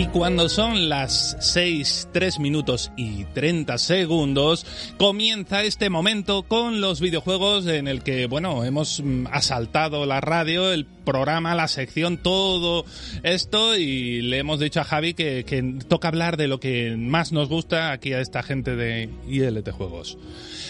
[0.00, 4.64] Y cuando son las 6, 3 minutos y 30 segundos,
[4.96, 10.72] comienza este momento con los videojuegos en el que, bueno, hemos mm, asaltado la radio,
[10.72, 12.84] el programa, la sección, todo
[13.24, 17.32] esto y le hemos dicho a Javi que, que toca hablar de lo que más
[17.32, 20.16] nos gusta aquí a esta gente de ILT Juegos.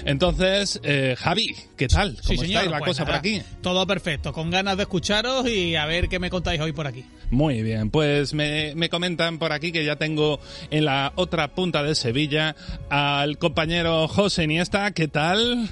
[0.06, 2.14] Entonces, eh, Javi, ¿qué tal?
[2.16, 2.46] ¿Cómo Sí, señor.
[2.64, 3.42] estáis la Pues cosa por nada, aquí?
[3.60, 7.04] Todo perfecto, con ganas de escucharos y a ver qué me contáis hoy por aquí.
[7.30, 11.82] Muy bien, pues me, me comentan por aquí que ya tengo en la otra punta
[11.82, 12.56] de Sevilla
[12.88, 14.90] al compañero José Iniesta.
[14.92, 15.68] ¿Qué tal?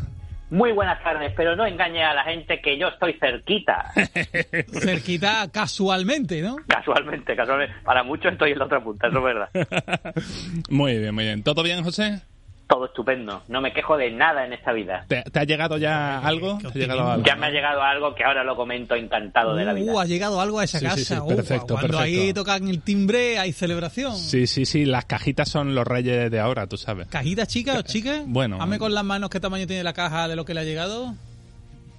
[0.51, 3.85] Muy buenas tardes, pero no engañe a la gente que yo estoy cerquita.
[4.73, 6.57] Cerquita casualmente, ¿no?
[6.67, 7.75] casualmente, casualmente.
[7.85, 9.51] Para muchos estoy en la otra punta, eso es verdad.
[10.71, 11.43] Muy bien, muy bien.
[11.43, 12.23] ¿Todo bien, José?
[12.69, 13.43] Todo estupendo.
[13.49, 15.07] No me quejo de nada en esta vida.
[15.09, 16.59] ¿Te, te ha llegado ya algo?
[16.59, 17.25] ¿Te ha llegado algo?
[17.25, 19.91] Ya me ha llegado algo que ahora lo comento encantado de la vida.
[19.91, 20.97] Uh, ha llegado algo a esa Sí, casa.
[20.99, 24.15] sí, sí, Uh, perfecto, cuando ahí tocan el timbre hay celebración.
[24.17, 27.09] Sí, sí, sí, las cajitas son los reyes de ahora, tú sabes.
[27.09, 28.21] ¿Cajitas chicas o chicas?
[28.27, 28.59] Bueno.
[28.61, 31.15] Hazme con las manos qué tamaño tiene la caja de lo que le ha llegado.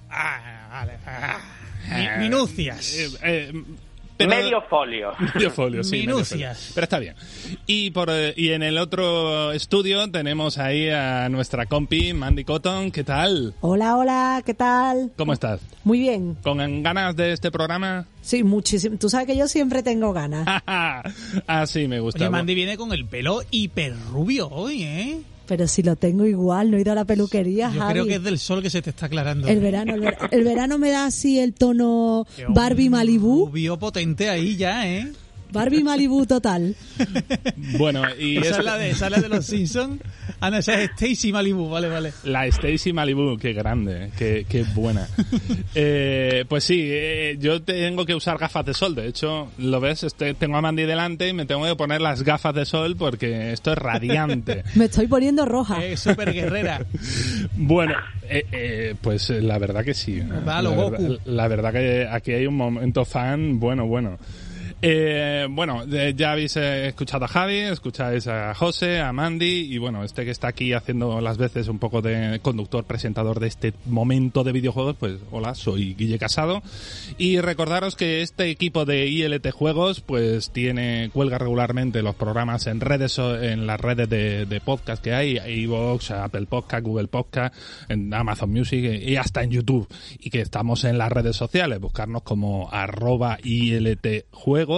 [0.08, 0.92] Ah, vale.
[1.06, 1.38] Ah.
[2.16, 2.94] Mi- minucias.
[2.96, 3.52] Eh, eh,
[4.28, 5.12] pero- Medio folio.
[5.34, 5.92] Medio folio, sí.
[5.92, 6.58] medio Minucias.
[6.58, 6.72] folio.
[6.74, 7.14] Pero está bien.
[7.66, 12.90] Y, por, eh, y en el otro estudio tenemos ahí a nuestra compi, Mandy Cotton.
[12.90, 13.54] ¿Qué tal?
[13.60, 15.12] Hola, hola, ¿qué tal?
[15.16, 15.60] ¿Cómo estás?
[15.84, 16.36] Muy bien.
[16.42, 18.06] ¿Con ganas de este programa?
[18.22, 18.98] Sí, muchísimo.
[18.98, 20.46] Tú sabes que yo siempre tengo ganas.
[20.66, 21.02] ah,
[21.66, 22.20] sí, me gusta.
[22.24, 25.20] Oye, Mandy viene con el pelo hiper rubio hoy, ¿eh?
[25.50, 27.92] Pero si lo tengo igual, no he ido a la peluquería, Yo Javi.
[27.94, 29.48] creo que es del sol que se te está aclarando.
[29.48, 33.46] El verano, el, ver- el verano me da así el tono Barbie Malibu.
[33.46, 35.10] Rubio potente ahí ya, ¿eh?
[35.52, 36.74] Barbie Malibu total.
[37.78, 40.00] Bueno, y esa es es la de, esa es la de los Simpsons.
[40.40, 42.12] Ah, no, esa es Stacy Malibu, vale, vale.
[42.24, 45.08] la Stacy Malibu, qué grande, qué, qué buena.
[45.74, 48.94] Eh, pues sí, eh, yo tengo que usar gafas de sol.
[48.94, 52.22] De hecho, lo ves, este, tengo a Mandy delante y me tengo que poner las
[52.22, 54.64] gafas de sol porque esto es radiante.
[54.74, 55.84] Me estoy poniendo roja.
[55.84, 56.84] Es súper guerrera.
[57.54, 57.94] Bueno,
[58.28, 60.20] eh, eh, pues eh, la verdad que sí.
[60.20, 60.90] Va, lo la, Goku.
[60.90, 64.18] verdad, la verdad que aquí hay un momento fan bueno, bueno.
[64.82, 69.76] Eh, bueno, eh, ya habéis eh, escuchado a Javi, escucháis a José, a Mandy y
[69.76, 73.74] bueno, este que está aquí haciendo las veces un poco de conductor, presentador de este
[73.84, 76.62] momento de videojuegos, pues hola, soy Guille Casado.
[77.18, 82.80] Y recordaros que este equipo de ILT Juegos pues tiene, cuelga regularmente los programas en
[82.80, 87.54] redes, en las redes de, podcast que hay, iVoox, Apple Podcast, Google Podcast,
[87.90, 89.86] en Amazon Music y hasta en YouTube.
[90.18, 94.69] Y que estamos en las redes sociales, buscarnos como arroba ILT Juegos,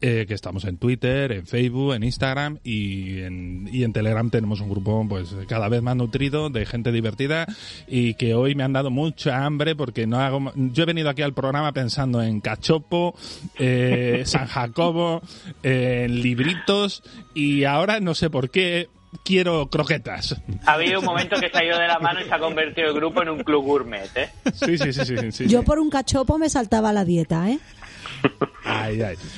[0.00, 4.60] eh, que estamos en Twitter, en Facebook, en Instagram y en, y en Telegram tenemos
[4.60, 7.46] un grupo pues cada vez más nutrido de gente divertida
[7.86, 11.22] y que hoy me han dado mucha hambre porque no hago, yo he venido aquí
[11.22, 13.14] al programa pensando en cachopo,
[13.58, 15.22] eh, San Jacobo,
[15.62, 17.02] eh, en libritos
[17.34, 18.88] y ahora no sé por qué
[19.22, 20.36] quiero croquetas.
[20.66, 22.88] Ha habido un momento que se ha ido de la mano y se ha convertido
[22.88, 24.30] el grupo en un club gourmet, ¿eh?
[24.52, 25.32] Sí, sí, sí, sí.
[25.32, 27.58] sí, Yo por un cachopo me saltaba la dieta, ¿eh?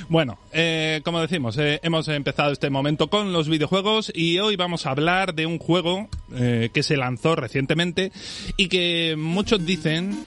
[0.09, 4.87] Bueno, eh, como decimos, eh, hemos empezado este momento con los videojuegos y hoy vamos
[4.87, 8.13] a hablar de un juego eh, que se lanzó recientemente
[8.57, 10.27] y que muchos dicen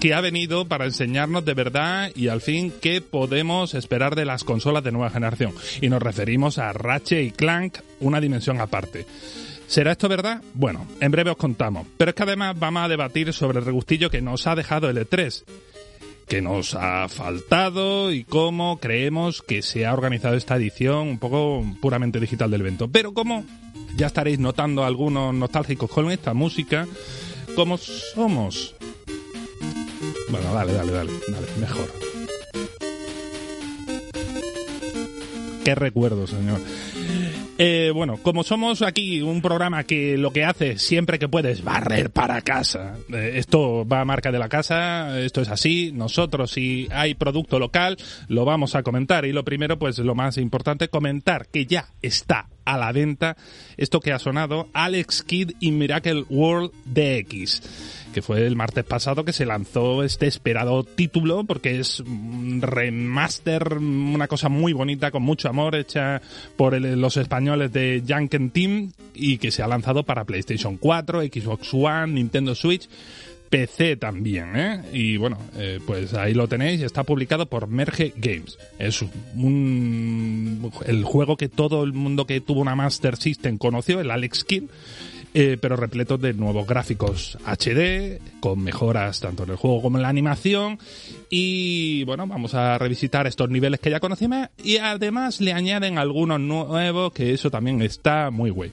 [0.00, 4.44] que ha venido para enseñarnos de verdad y al fin qué podemos esperar de las
[4.44, 5.52] consolas de nueva generación.
[5.80, 9.06] Y nos referimos a Ratchet y Clank, una dimensión aparte.
[9.66, 10.42] ¿Será esto verdad?
[10.54, 11.86] Bueno, en breve os contamos.
[11.96, 14.98] Pero es que además vamos a debatir sobre el regustillo que nos ha dejado el
[14.98, 15.42] E3
[16.26, 21.64] que nos ha faltado y cómo creemos que se ha organizado esta edición un poco
[21.80, 22.88] puramente digital del evento.
[22.88, 23.44] Pero como
[23.96, 26.86] ya estaréis notando algunos nostálgicos con esta música,
[27.54, 28.74] ¿cómo somos?
[30.28, 31.10] Bueno, dale, dale, dale,
[31.60, 31.92] mejor.
[35.64, 36.60] Qué recuerdo, señor.
[37.58, 41.64] Eh, bueno, como somos aquí un programa que lo que hace siempre que puede es
[41.64, 46.50] barrer para casa, eh, esto va a marca de la casa, esto es así, nosotros
[46.50, 47.96] si hay producto local
[48.28, 49.24] lo vamos a comentar.
[49.24, 53.36] Y lo primero pues lo más importante comentar que ya está a la venta
[53.78, 57.62] esto que ha sonado Alex Kidd y Miracle World DX
[58.16, 63.74] que fue el martes pasado que se lanzó este esperado título porque es un remaster,
[63.74, 66.22] una cosa muy bonita con mucho amor hecha
[66.56, 71.74] por los españoles de Janken Team y que se ha lanzado para PlayStation 4, Xbox
[71.74, 72.88] One, Nintendo Switch.
[73.48, 74.82] PC también, ¿eh?
[74.92, 78.58] Y bueno, eh, pues ahí lo tenéis, está publicado por Merge Games.
[78.78, 84.10] Es un, el juego que todo el mundo que tuvo una Master System conoció, el
[84.10, 84.64] Alex Kidd,
[85.38, 90.02] eh, pero repleto de nuevos gráficos HD, con mejoras tanto en el juego como en
[90.02, 90.78] la animación.
[91.28, 96.40] Y bueno, vamos a revisitar estos niveles que ya conocimos y además le añaden algunos
[96.40, 98.72] nuevos, que eso también está muy guay.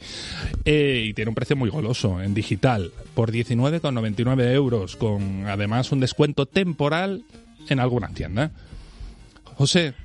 [0.63, 5.99] Eh, y tiene un precio muy goloso en digital, por 19,99 euros, con además un
[5.99, 7.25] descuento temporal
[7.67, 8.51] en algunas tiendas.
[9.55, 9.95] José,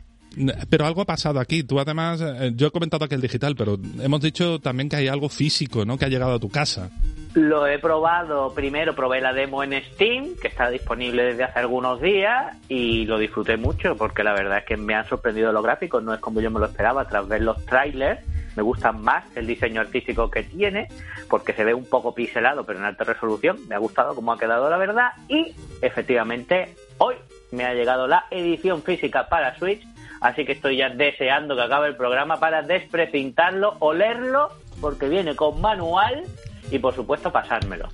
[0.70, 1.62] pero algo ha pasado aquí.
[1.62, 5.08] Tú además, eh, yo he comentado aquí el digital, pero hemos dicho también que hay
[5.08, 5.98] algo físico, ¿no?
[5.98, 6.90] Que ha llegado a tu casa.
[7.34, 12.00] Lo he probado, primero probé la demo en Steam, que está disponible desde hace algunos
[12.00, 16.02] días, y lo disfruté mucho, porque la verdad es que me han sorprendido los gráficos,
[16.02, 18.20] no es como yo me lo esperaba, tras ver los trailers,
[18.56, 20.88] me gusta más el diseño artístico que tiene,
[21.28, 24.38] porque se ve un poco pixelado, pero en alta resolución, me ha gustado cómo ha
[24.38, 27.14] quedado la verdad, y efectivamente hoy
[27.52, 29.86] me ha llegado la edición física para Switch,
[30.20, 34.48] así que estoy ya deseando que acabe el programa para desprecintarlo, olerlo,
[34.80, 36.22] porque viene con manual
[36.70, 37.88] y por supuesto pasármelo.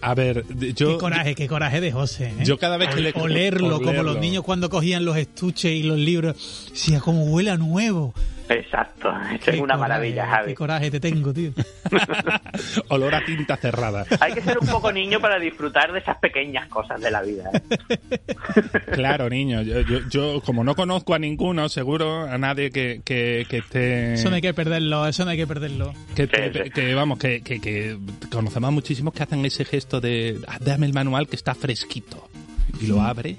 [0.00, 0.44] A ver,
[0.74, 0.92] yo...
[0.92, 2.26] qué coraje, qué coraje de José.
[2.38, 2.44] ¿eh?
[2.44, 4.12] Yo cada vez que le- Olerlo, como olerlo.
[4.12, 6.36] los niños cuando cogían los estuches y los libros.
[6.72, 8.14] Sí, como huele a nuevo.
[8.48, 10.48] Exacto, esto es una coraje, maravilla, Javi.
[10.48, 11.52] Qué coraje te tengo, tío.
[12.88, 14.04] Olor a tinta cerrada.
[14.20, 17.50] Hay que ser un poco niño para disfrutar de esas pequeñas cosas de la vida.
[17.52, 17.98] ¿eh?
[18.92, 19.62] Claro, niño.
[19.62, 24.14] Yo, yo, yo, como no conozco a ninguno, seguro, a nadie que, que, que esté...
[24.14, 25.92] Eso no hay que perderlo, eso no hay que perderlo.
[26.16, 26.70] Que, Sí, te- sí.
[26.70, 27.96] que, vamos, que, que, que
[28.30, 32.28] conocemos muchísimos que hacen ese gesto de "Ah, dame el manual que está fresquito.
[32.80, 33.36] Y lo abre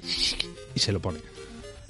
[0.74, 1.18] y se lo pone.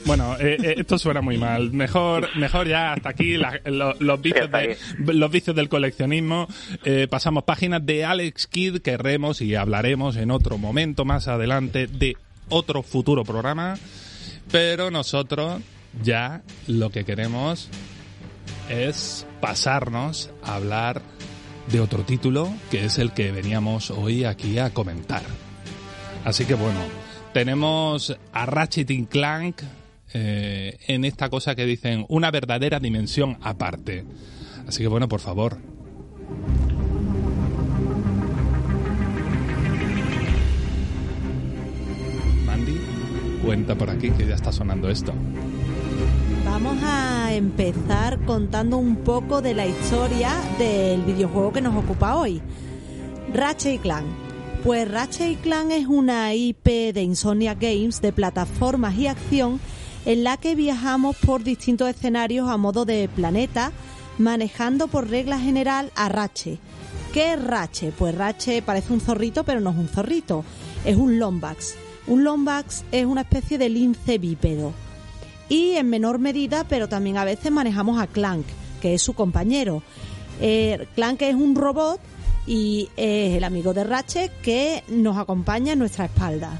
[0.07, 1.73] Bueno, eh, eh, esto suena muy mal.
[1.73, 4.77] Mejor, mejor ya hasta aquí la- lo- los, vicios de-
[5.13, 6.49] los vicios del coleccionismo.
[6.85, 12.17] Eh, pasamos páginas de Alex Kidd, querremos y hablaremos en otro momento más adelante de
[12.49, 13.77] otro futuro programa.
[14.51, 15.61] Pero nosotros
[16.03, 17.69] ya lo que queremos
[18.69, 21.03] es pasarnos a hablar
[21.71, 25.23] de otro título que es el que veníamos hoy aquí a comentar.
[26.25, 26.81] Así que bueno,
[27.33, 29.61] tenemos a Ratchet y Clank
[30.13, 34.05] eh, en esta cosa que dicen una verdadera dimensión aparte.
[34.67, 35.59] Así que bueno, por favor.
[42.45, 42.81] Mandy,
[43.45, 45.13] cuenta por aquí que ya está sonando esto.
[46.45, 52.43] Vamos a empezar contando un poco de la historia del videojuego que nos ocupa hoy.
[53.33, 54.07] Ratchet y Clank.
[54.65, 59.61] Pues Ratchet y Clank es una IP de Insomnia Games de plataformas y acción
[60.07, 63.73] en la que viajamos por distintos escenarios a modo de planeta,
[64.19, 66.59] manejando por regla general a Ratchet.
[67.13, 67.95] ¿Qué es Ratchet?
[67.95, 70.45] Pues Ratchet parece un zorrito, pero no es un zorrito,
[70.85, 71.75] es un Lombax.
[72.07, 74.73] Un Lombax es una especie de lince bípedo
[75.51, 78.47] y en menor medida, pero también a veces manejamos a Clank,
[78.81, 79.83] que es su compañero.
[80.41, 82.01] Eh, Clank es un robot
[82.47, 86.59] y es el amigo de Ratchet que nos acompaña en nuestra espalda.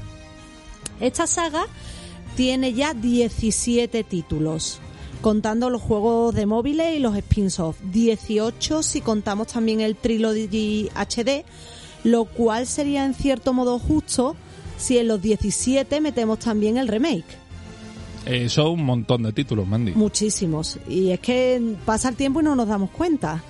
[0.99, 1.65] Esta saga
[2.35, 4.79] tiene ya 17 títulos,
[5.21, 7.77] contando los juegos de móviles y los spin-off.
[7.91, 11.43] 18 si contamos también el Trilogy HD,
[12.03, 14.35] lo cual sería en cierto modo justo
[14.77, 17.41] si en los 17 metemos también el remake.
[18.25, 19.93] Eh, son un montón de títulos, Mandy.
[19.93, 20.77] Muchísimos.
[20.87, 23.43] Y es que pasa el tiempo y no nos damos cuenta.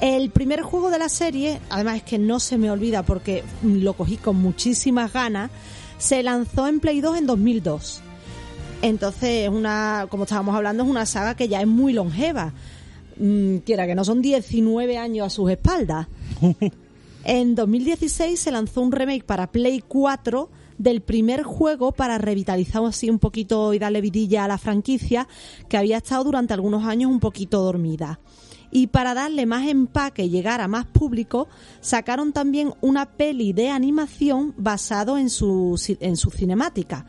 [0.00, 3.94] El primer juego de la serie, además es que no se me olvida porque lo
[3.94, 5.50] cogí con muchísimas ganas,
[6.04, 8.02] se lanzó en Play 2 en 2002.
[8.82, 12.52] Entonces, es una, como estábamos hablando, es una saga que ya es muy longeva.
[13.16, 16.06] Mm, quiera que no son 19 años a sus espaldas.
[17.26, 23.08] En 2016 se lanzó un remake para Play 4 del primer juego para revitalizar así
[23.08, 25.26] un poquito y darle vidilla a la franquicia
[25.70, 28.20] que había estado durante algunos años un poquito dormida.
[28.76, 31.46] Y para darle más empaque y llegar a más público,
[31.80, 37.06] sacaron también una peli de animación basado en su, en su cinemática.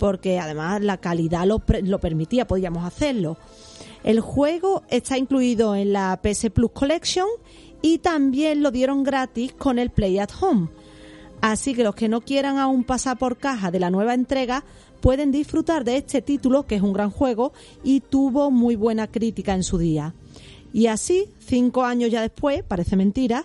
[0.00, 3.38] porque además la calidad lo, lo permitía, podíamos hacerlo.
[4.02, 7.28] El juego está incluido en la PS Plus Collection
[7.80, 10.68] y también lo dieron gratis con el Play at Home.
[11.40, 14.64] Así que los que no quieran aún pasar por caja de la nueva entrega
[15.00, 17.52] pueden disfrutar de este título, que es un gran juego
[17.84, 20.12] y tuvo muy buena crítica en su día.
[20.74, 23.44] Y así, cinco años ya después, parece mentira,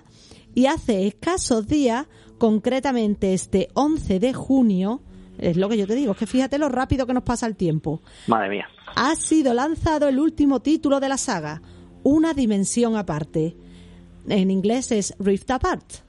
[0.56, 2.08] y hace escasos días,
[2.40, 5.04] concretamente este 11 de junio,
[5.38, 7.56] es lo que yo te digo, es que fíjate lo rápido que nos pasa el
[7.56, 8.02] tiempo.
[8.26, 8.68] Madre mía.
[8.96, 11.62] Ha sido lanzado el último título de la saga,
[12.02, 13.56] Una dimensión aparte.
[14.28, 16.09] En inglés es Rift Apart.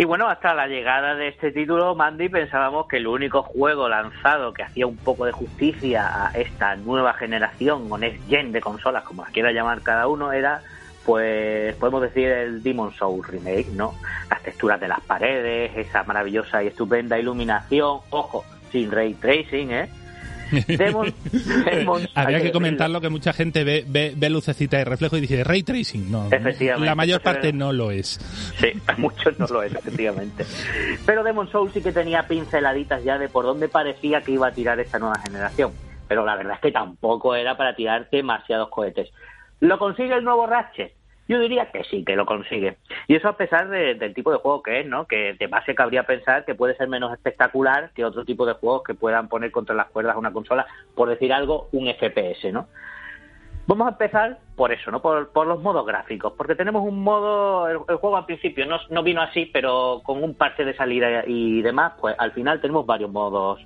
[0.00, 4.54] Y bueno, hasta la llegada de este título, Mandy, pensábamos que el único juego lanzado
[4.54, 9.02] que hacía un poco de justicia a esta nueva generación, o next gen de consolas,
[9.02, 10.62] como la quiera llamar cada uno, era,
[11.04, 13.92] pues, podemos decir el Demon Souls Remake, ¿no?
[14.30, 19.88] Las texturas de las paredes, esa maravillosa y estupenda iluminación, ojo, sin ray tracing, ¿eh?
[22.14, 26.10] Habría que comentarlo que mucha gente ve, ve, lucecita de reflejo y dice ray tracing.
[26.10, 26.28] No,
[26.78, 28.18] la mayor parte no lo es.
[28.58, 30.44] Sí, muchos no lo es, efectivamente.
[31.06, 34.52] Pero Demon Souls sí que tenía pinceladitas ya de por dónde parecía que iba a
[34.52, 35.72] tirar esta nueva generación.
[36.06, 39.10] Pero la verdad es que tampoco era para tirar demasiados cohetes.
[39.60, 40.97] ¿Lo consigue el nuevo Ratchet?
[41.28, 42.78] Yo diría que sí, que lo consigue.
[43.06, 45.06] Y eso a pesar del tipo de juego que es, ¿no?
[45.06, 48.82] Que de base cabría pensar que puede ser menos espectacular que otro tipo de juegos
[48.82, 52.66] que puedan poner contra las cuerdas una consola, por decir algo, un FPS, ¿no?
[53.66, 55.02] Vamos a empezar por eso, ¿no?
[55.02, 59.20] Por, los modos gráficos, porque tenemos un modo, el, juego al principio no, no, vino
[59.20, 63.60] así, pero con un parche de salida y demás, pues al final tenemos varios modos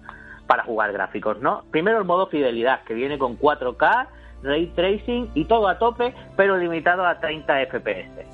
[0.48, 1.62] para jugar gráficos, ¿no?
[1.70, 4.08] Primero el modo fidelidad, que viene con 4K
[4.42, 8.26] ray tracing y todo a tope, pero limitado a 30 FPS.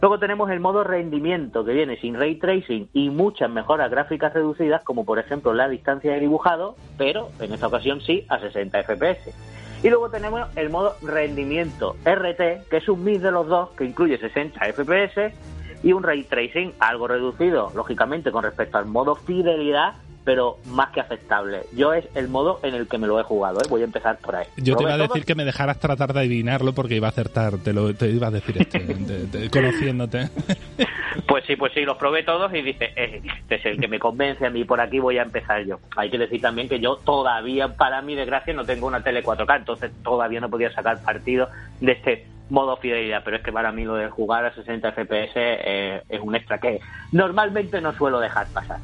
[0.00, 4.82] Luego tenemos el modo rendimiento que viene sin ray tracing y muchas mejoras gráficas reducidas,
[4.82, 9.32] como por ejemplo la distancia de dibujado, pero en esta ocasión sí a 60 FPS.
[9.84, 13.84] Y luego tenemos el modo rendimiento RT, que es un mix de los dos, que
[13.84, 15.32] incluye 60 FPS
[15.84, 21.00] y un ray tracing algo reducido, lógicamente con respecto al modo fidelidad, pero más que
[21.00, 21.62] aceptable.
[21.74, 23.66] Yo es el modo en el que me lo he jugado, ¿eh?
[23.68, 24.46] voy a empezar por ahí.
[24.56, 27.58] Yo te iba a decir que me dejaras tratar de adivinarlo porque iba a acertar,
[27.58, 30.28] te lo te iba a decir este, conociéndote.
[31.26, 33.98] Pues sí, pues sí, los probé todos y dije, eh, este es el que me
[33.98, 35.78] convence a mí, por aquí voy a empezar yo.
[35.96, 39.58] Hay que decir también que yo todavía, para mi desgracia, no tengo una tele 4K,
[39.58, 41.48] entonces todavía no podía sacar partido
[41.80, 45.32] de este modo fidelidad, pero es que para mí lo de jugar a 60 FPS
[45.34, 48.78] eh, es un extra que normalmente no suelo dejar pasar.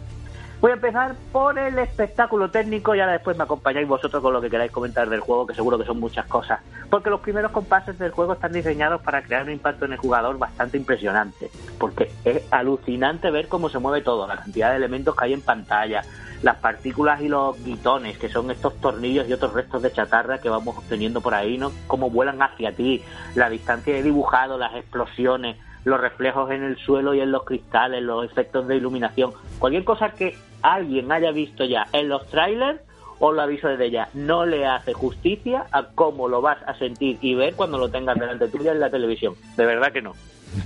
[0.61, 4.41] Voy a empezar por el espectáculo técnico y ahora después me acompañáis vosotros con lo
[4.41, 6.59] que queráis comentar del juego, que seguro que son muchas cosas.
[6.91, 10.37] Porque los primeros compases del juego están diseñados para crear un impacto en el jugador
[10.37, 11.49] bastante impresionante.
[11.79, 15.43] Porque es alucinante ver cómo se mueve todo, la cantidad de elementos que hay en
[15.43, 16.03] pantalla,
[16.43, 20.49] las partículas y los guitones, que son estos tornillos y otros restos de chatarra que
[20.49, 21.71] vamos obteniendo por ahí, ¿no?
[21.87, 23.05] Cómo vuelan hacia ti,
[23.37, 28.03] la distancia de dibujado, las explosiones, los reflejos en el suelo y en los cristales,
[28.03, 32.81] los efectos de iluminación, cualquier cosa que alguien haya visto ya en los trailers,
[33.21, 37.19] os lo aviso desde ya, no le hace justicia a cómo lo vas a sentir
[37.21, 39.35] y ver cuando lo tengas delante tuya en la televisión.
[39.57, 40.13] De verdad que no.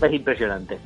[0.00, 0.78] Es impresionante.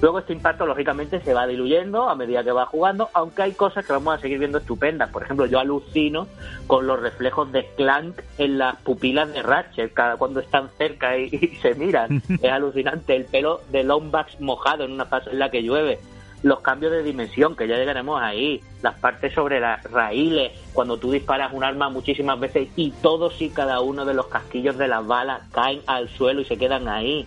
[0.00, 3.86] Luego este impacto lógicamente se va diluyendo a medida que va jugando, aunque hay cosas
[3.86, 5.10] que vamos a seguir viendo estupendas.
[5.10, 6.26] Por ejemplo, yo alucino
[6.66, 11.30] con los reflejos de Clank en las pupilas de Ratchet, cada cuando están cerca y,
[11.62, 12.22] se miran.
[12.42, 15.98] es alucinante el pelo de Lombax mojado en una fase en la que llueve
[16.46, 21.10] los cambios de dimensión, que ya llegaremos ahí, las partes sobre las raíles, cuando tú
[21.10, 25.04] disparas un arma muchísimas veces y todos y cada uno de los casquillos de las
[25.04, 27.26] balas caen al suelo y se quedan ahí.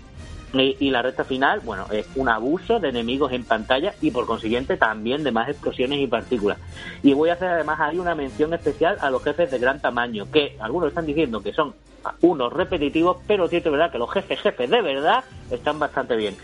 [0.53, 4.77] Y, la recta final, bueno, es un abuso de enemigos en pantalla y por consiguiente
[4.77, 6.57] también de más explosiones y partículas.
[7.03, 10.31] Y voy a hacer además ahí una mención especial a los jefes de gran tamaño,
[10.31, 11.75] que algunos están diciendo que son
[12.21, 16.35] unos repetitivos, pero cierto verdad que los jefes jefes de verdad están bastante bien.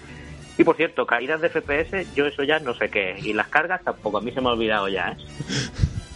[0.57, 3.17] Y por cierto, caídas de FPS, yo eso ya no sé qué.
[3.21, 5.17] Y las cargas tampoco, a mí se me ha olvidado ya, ¿eh?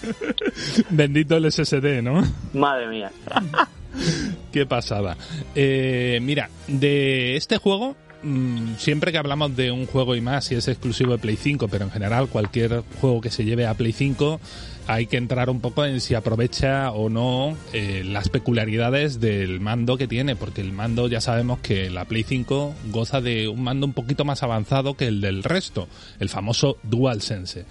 [0.89, 2.23] Bendito el SSD, ¿no?
[2.53, 3.11] Madre mía.
[4.51, 5.17] Qué pasada.
[5.55, 10.55] Eh, mira, de este juego, mm, siempre que hablamos de un juego y más, si
[10.55, 13.91] es exclusivo de Play 5, pero en general cualquier juego que se lleve a Play
[13.91, 14.39] 5,
[14.87, 19.97] hay que entrar un poco en si aprovecha o no eh, las peculiaridades del mando
[19.97, 23.85] que tiene, porque el mando ya sabemos que la Play 5 goza de un mando
[23.85, 25.87] un poquito más avanzado que el del resto,
[26.19, 27.65] el famoso DualSense.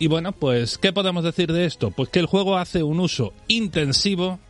[0.00, 1.92] Y bueno, pues, ¿qué podemos decir de esto?
[1.92, 4.40] Pues que el juego hace un uso intensivo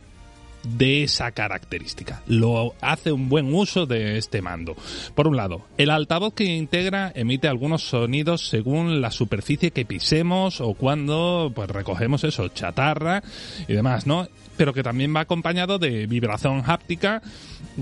[0.67, 2.21] de esa característica.
[2.27, 4.75] Lo hace un buen uso de este mando.
[5.13, 10.61] Por un lado, el altavoz que integra emite algunos sonidos según la superficie que pisemos
[10.61, 13.23] o cuando pues recogemos eso, chatarra
[13.67, 14.27] y demás, ¿no?
[14.57, 17.21] Pero que también va acompañado de vibración háptica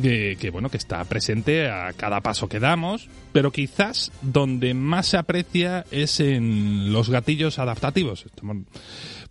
[0.02, 5.08] que, que bueno, que está presente a cada paso que damos, pero quizás donde más
[5.08, 8.25] se aprecia es en los gatillos adaptativos.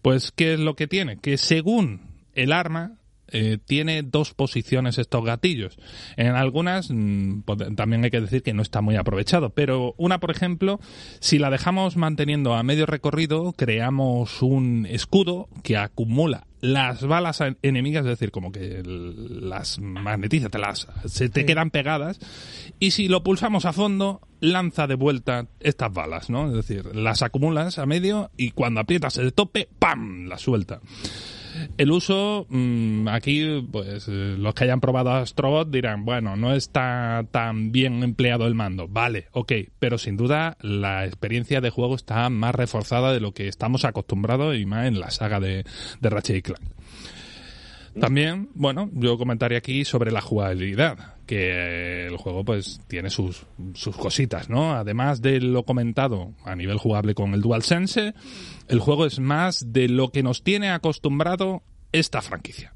[0.03, 1.19] Pues, ¿qué es lo que tiene?
[1.19, 2.01] Que según
[2.35, 2.99] el arma,
[3.33, 5.79] eh, tiene dos posiciones estos gatillos.
[6.17, 7.43] En algunas mm,
[7.77, 10.81] también hay que decir que no está muy aprovechado, pero una, por ejemplo,
[11.21, 18.05] si la dejamos manteniendo a medio recorrido, creamos un escudo que acumula las balas enemigas,
[18.05, 22.21] es decir, como que las magnetiza, te las, se te quedan pegadas,
[22.79, 26.47] y si lo pulsamos a fondo, lanza de vuelta estas balas, ¿no?
[26.49, 30.27] Es decir, las acumulas a medio y cuando aprietas el tope, ¡pam!
[30.29, 30.81] la suelta.
[31.77, 37.27] El uso, mm, aquí, pues eh, los que hayan probado Astrobot dirán, bueno, no está
[37.31, 38.89] tan bien empleado el mando.
[38.89, 43.49] Vale, ok, pero sin duda la experiencia de juego está más reforzada de lo que
[43.49, 45.65] estamos acostumbrados y más en la saga de,
[46.01, 46.63] de Ratchet y Clank.
[47.99, 53.45] También, bueno, yo comentaría aquí sobre la jugabilidad, que el juego pues tiene sus,
[53.75, 54.73] sus cositas, ¿no?
[54.73, 58.15] Además de lo comentado a nivel jugable con el DualSense,
[58.69, 62.75] el juego es más de lo que nos tiene acostumbrado esta franquicia.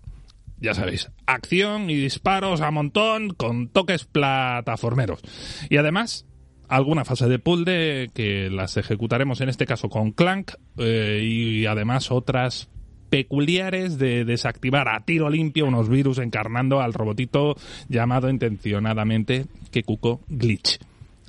[0.58, 5.20] Ya sabéis, acción y disparos a montón con toques plataformeros.
[5.68, 6.26] Y además,
[6.68, 12.11] alguna fase de puzzle que las ejecutaremos en este caso con Clank eh, y además
[12.11, 12.70] otras
[13.08, 17.56] peculiares de desactivar a tiro limpio unos virus encarnando al robotito
[17.88, 20.78] llamado intencionadamente Kekuko Glitch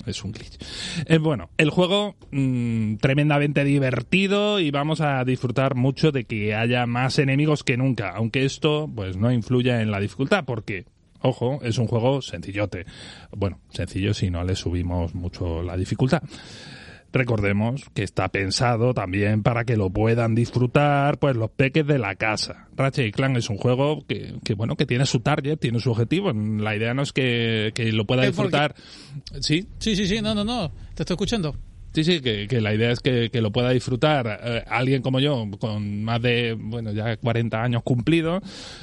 [0.06, 0.58] es un glitch.
[1.06, 6.86] Eh, bueno, el juego mm, tremendamente divertido y vamos a disfrutar mucho de que haya
[6.86, 10.86] más enemigos que nunca, aunque esto pues no influya en la dificultad porque
[11.20, 12.86] Ojo, es un juego sencillote.
[13.32, 16.22] Bueno, sencillo si no le subimos mucho la dificultad
[17.18, 22.14] recordemos que está pensado también para que lo puedan disfrutar pues los peques de la
[22.14, 22.68] casa.
[22.76, 26.32] Ratchet Clank es un juego que, que, bueno que tiene su target, tiene su objetivo.
[26.32, 28.74] La idea no es que, que lo pueda disfrutar.
[29.40, 29.68] ¿Sí?
[29.78, 30.70] Sí, sí, sí, no, no, no.
[30.94, 31.54] Te estoy escuchando.
[31.92, 36.02] Sí, sí, que, la idea es que, lo pueda disfrutar eh, alguien como yo, con
[36.04, 38.42] más de, bueno, ya 40 años cumplidos.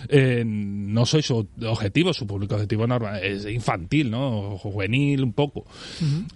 [0.09, 4.57] Eh, no soy su objetivo, su público objetivo normal, es infantil, ¿no?
[4.57, 5.65] Juvenil, un poco.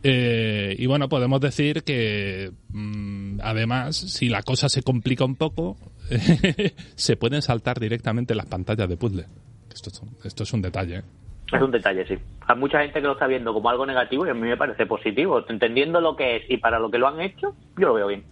[0.04, 5.78] Eh, y bueno, podemos decir que, mm, además, si la cosa se complica un poco,
[6.96, 9.26] se pueden saltar directamente las pantallas de puzzle.
[9.74, 9.92] Esto
[10.24, 11.04] esto es un detalle.
[11.52, 12.16] Es un detalle, sí.
[12.48, 14.86] Hay mucha gente que lo está viendo como algo negativo y a mí me parece
[14.86, 15.44] positivo.
[15.50, 18.24] Entendiendo lo que es y para lo que lo han hecho, yo lo veo bien.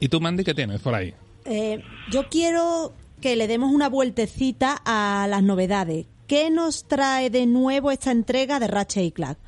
[0.00, 1.14] ¿Y tú, Mandy, qué tienes por ahí?
[1.46, 6.06] Eh, yo quiero que le demos una vueltecita a las novedades.
[6.26, 9.38] ¿Qué nos trae de nuevo esta entrega de Ratchet y Clank?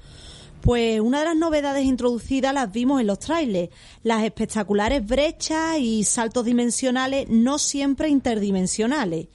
[0.62, 6.04] Pues una de las novedades introducidas las vimos en los trailers, las espectaculares brechas y
[6.04, 9.28] saltos dimensionales no siempre interdimensionales.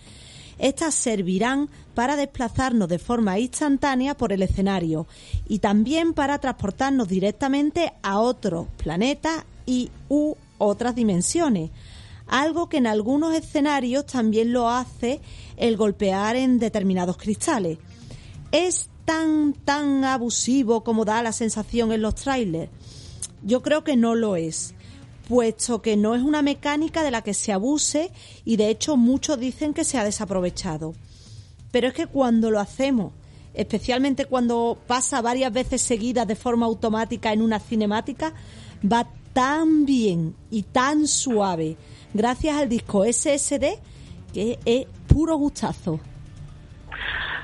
[0.58, 5.08] Estas servirán para desplazarnos de forma instantánea por el escenario
[5.48, 11.72] y también para transportarnos directamente a otros planetas y u otras dimensiones.
[12.28, 15.20] Algo que en algunos escenarios también lo hace
[15.58, 17.78] el golpear en determinados cristales.
[18.52, 22.72] ¿Es tan, tan abusivo como da la sensación en los trailers?
[23.44, 24.74] Yo creo que no lo es
[25.32, 28.12] puesto que no es una mecánica de la que se abuse
[28.44, 30.94] y de hecho muchos dicen que se ha desaprovechado.
[31.72, 33.14] Pero es que cuando lo hacemos,
[33.54, 38.34] especialmente cuando pasa varias veces seguidas de forma automática en una cinemática,
[38.84, 41.78] va tan bien y tan suave
[42.14, 43.80] gracias al disco SSD
[44.34, 46.00] que es puro gustazo.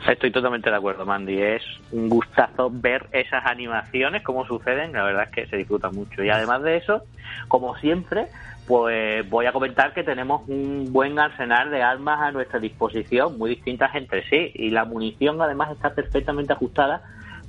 [0.07, 1.41] Estoy totalmente de acuerdo, Mandy.
[1.41, 4.93] Es un gustazo ver esas animaciones, cómo suceden.
[4.93, 6.23] La verdad es que se disfruta mucho.
[6.23, 7.03] Y además de eso,
[7.47, 8.27] como siempre,
[8.67, 13.51] pues voy a comentar que tenemos un buen arsenal de armas a nuestra disposición, muy
[13.51, 14.51] distintas entre sí.
[14.53, 17.01] Y la munición además está perfectamente ajustada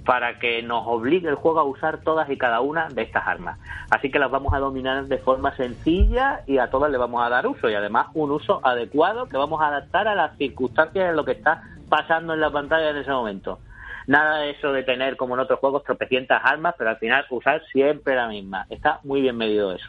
[0.04, 3.58] para que nos obligue el juego a usar todas y cada una de estas armas.
[3.90, 7.28] Así que las vamos a dominar de forma sencilla y a todas le vamos a
[7.28, 11.14] dar uso y además un uso adecuado que vamos a adaptar a las circunstancias de
[11.14, 13.59] lo que está pasando en la pantalla en ese momento.
[14.07, 17.62] Nada de eso de tener, como en otros juegos, tropecientas armas, pero al final usar
[17.72, 18.66] siempre la misma.
[18.70, 19.88] Está muy bien medido eso.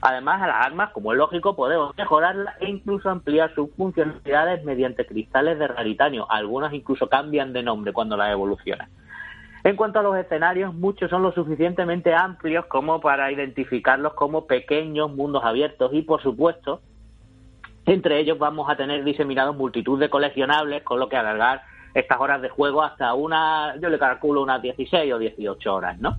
[0.00, 5.06] Además, a las armas, como es lógico, podemos mejorarlas e incluso ampliar sus funcionalidades mediante
[5.06, 6.30] cristales de raritanio.
[6.30, 8.88] Algunos incluso cambian de nombre cuando las evolucionan.
[9.64, 15.12] En cuanto a los escenarios, muchos son lo suficientemente amplios como para identificarlos como pequeños
[15.12, 16.80] mundos abiertos y, por supuesto,
[17.88, 21.62] Entre ellos vamos a tener diseminados multitud de coleccionables, con lo que alargar
[21.94, 26.18] estas horas de juego hasta una, yo le calculo unas 16 o 18 horas, ¿no?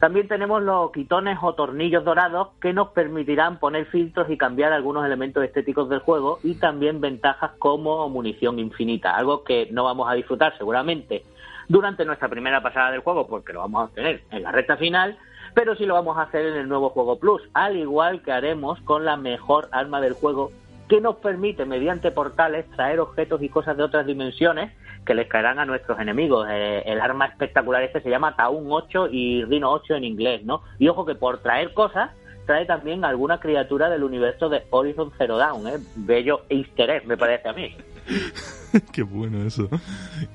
[0.00, 5.06] También tenemos los quitones o tornillos dorados que nos permitirán poner filtros y cambiar algunos
[5.06, 10.14] elementos estéticos del juego y también ventajas como munición infinita, algo que no vamos a
[10.14, 11.24] disfrutar seguramente
[11.68, 15.16] durante nuestra primera pasada del juego porque lo vamos a tener en la recta final,
[15.54, 18.78] pero sí lo vamos a hacer en el nuevo juego Plus, al igual que haremos
[18.82, 20.50] con la mejor arma del juego
[20.92, 24.72] que nos permite mediante portales traer objetos y cosas de otras dimensiones
[25.06, 26.46] que les caerán a nuestros enemigos.
[26.50, 30.60] Eh, el arma espectacular este se llama Taun 8 y Rhino 8 en inglés, ¿no?
[30.78, 32.10] Y ojo que por traer cosas
[32.46, 35.78] trae también alguna criatura del universo de Horizon Zero Dawn, ¿eh?
[35.96, 37.74] Bello easter egg, me parece a mí.
[38.92, 39.68] Qué bueno eso.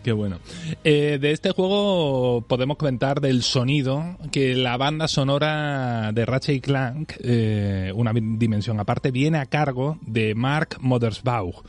[0.04, 0.38] Qué bueno.
[0.84, 6.62] Eh, de este juego podemos comentar del sonido, que la banda sonora de Ratchet y
[6.62, 11.64] Clank, eh, una dimensión aparte, viene a cargo de Mark Mothersbaugh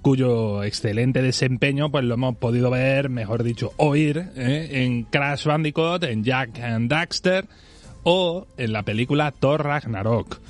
[0.00, 4.68] cuyo excelente desempeño pues lo hemos podido ver, mejor dicho, oír ¿eh?
[4.84, 7.46] en Crash Bandicoot, en Jack and Daxter
[8.02, 10.40] o en la película Thor Ragnarok.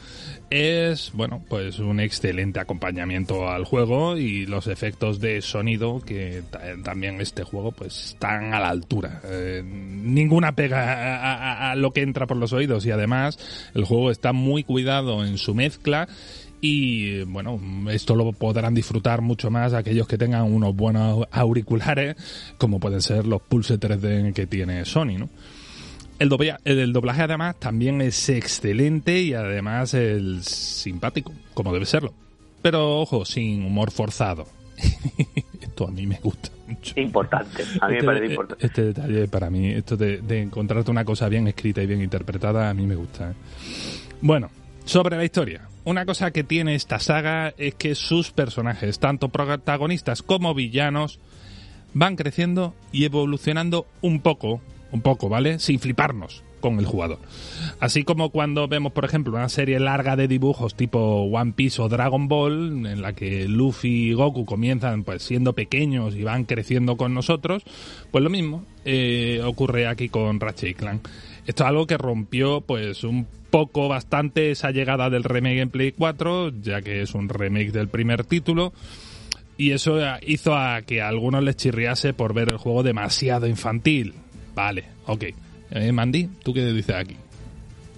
[0.50, 6.42] Es, bueno, pues un excelente acompañamiento al juego y los efectos de sonido que
[6.82, 9.20] también este juego pues están a la altura.
[9.24, 13.38] Eh, ninguna pega a lo que entra por los oídos y además
[13.74, 16.08] el juego está muy cuidado en su mezcla
[16.60, 22.16] y bueno, esto lo podrán disfrutar mucho más aquellos que tengan unos buenos auriculares,
[22.58, 25.28] como pueden ser los Pulse 3D que tiene Sony, ¿no?
[26.18, 32.12] El doblaje, el doblaje además también es excelente y además es simpático, como debe serlo.
[32.62, 34.46] Pero ojo, sin humor forzado.
[35.60, 36.98] esto a mí me gusta mucho.
[36.98, 38.66] Importante, a mí me este parece importante.
[38.66, 42.68] Este detalle para mí, esto de, de, encontrarte una cosa bien escrita y bien interpretada,
[42.68, 43.30] a mí me gusta.
[43.30, 43.34] ¿eh?
[44.20, 44.50] Bueno,
[44.84, 45.68] sobre la historia.
[45.84, 51.18] Una cosa que tiene esta saga es que sus personajes, tanto protagonistas como villanos,
[51.94, 54.60] van creciendo y evolucionando un poco,
[54.92, 55.58] un poco, ¿vale?
[55.58, 57.18] Sin fliparnos con el jugador.
[57.80, 61.88] Así como cuando vemos, por ejemplo, una serie larga de dibujos tipo One Piece o
[61.88, 66.96] Dragon Ball, en la que Luffy y Goku comienzan pues siendo pequeños y van creciendo
[66.96, 67.62] con nosotros,
[68.10, 71.08] pues lo mismo eh, ocurre aquí con Ratchet y Clank.
[71.46, 75.92] Esto es algo que rompió pues un poco, bastante esa llegada del remake en Play
[75.92, 78.72] 4, ya que es un remake del primer título.
[79.56, 84.14] Y eso hizo a que a algunos les chirriase por ver el juego demasiado infantil.
[84.58, 85.24] Vale, ok.
[85.70, 87.14] Eh, Mandy, ¿tú qué dices aquí?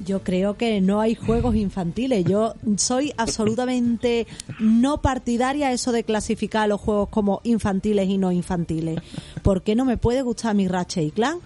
[0.05, 2.23] Yo creo que no hay juegos infantiles.
[2.27, 4.27] Yo soy absolutamente
[4.59, 9.01] no partidaria eso de clasificar los juegos como infantiles y no infantiles.
[9.43, 11.41] ¿Por qué no me puede gustar mi Ratchet y Clank?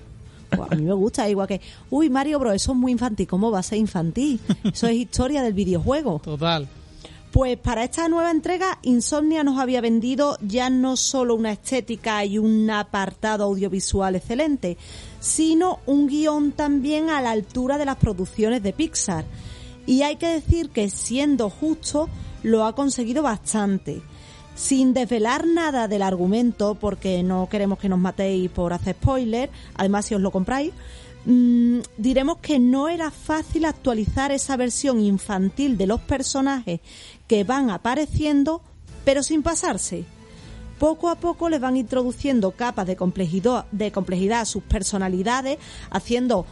[0.51, 3.29] Pues a mí me gusta, igual que, uy, Mario Bros, eso es muy infantil.
[3.29, 4.41] ¿Cómo va a ser infantil?
[4.65, 6.21] Eso es historia del videojuego.
[6.25, 6.67] Total.
[7.35, 12.39] Pues para esta nueva entrega, Insomnia nos había vendido ya no solo una estética y
[12.39, 14.77] un apartado audiovisual excelente,
[15.19, 19.25] sino un guion también a la altura de las producciones de Pixar.
[19.85, 22.09] Y hay que decir que siendo justo,
[22.45, 24.01] lo ha conseguido bastante
[24.55, 30.07] sin desvelar nada del argumento, porque no queremos que nos matéis por hacer spoiler, además
[30.07, 30.73] si os lo compráis,
[31.27, 36.81] mmm, diremos que no era fácil actualizar esa versión infantil de los personajes
[37.27, 38.63] que van apareciendo,
[39.05, 40.05] pero sin pasarse.
[40.79, 45.59] Poco a poco les van introduciendo capas de complejidad, de complejidad a sus personalidades,
[45.91, 46.47] haciendo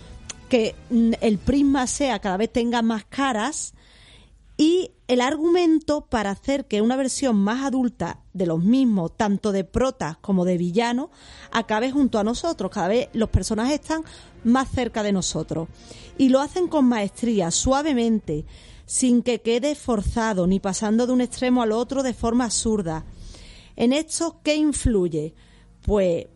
[0.48, 3.74] que mm, el prisma sea cada vez tenga más caras
[4.56, 9.64] y el argumento para hacer que una versión más adulta de los mismos, tanto de
[9.64, 11.08] protas como de villanos,
[11.50, 12.70] acabe junto a nosotros.
[12.70, 14.04] Cada vez los personajes están
[14.44, 15.68] más cerca de nosotros.
[16.16, 18.44] Y lo hacen con maestría, suavemente,
[18.92, 23.06] sin que quede forzado, ni pasando de un extremo al otro de forma absurda.
[23.74, 25.34] ¿En esto qué influye?
[25.80, 26.26] Pues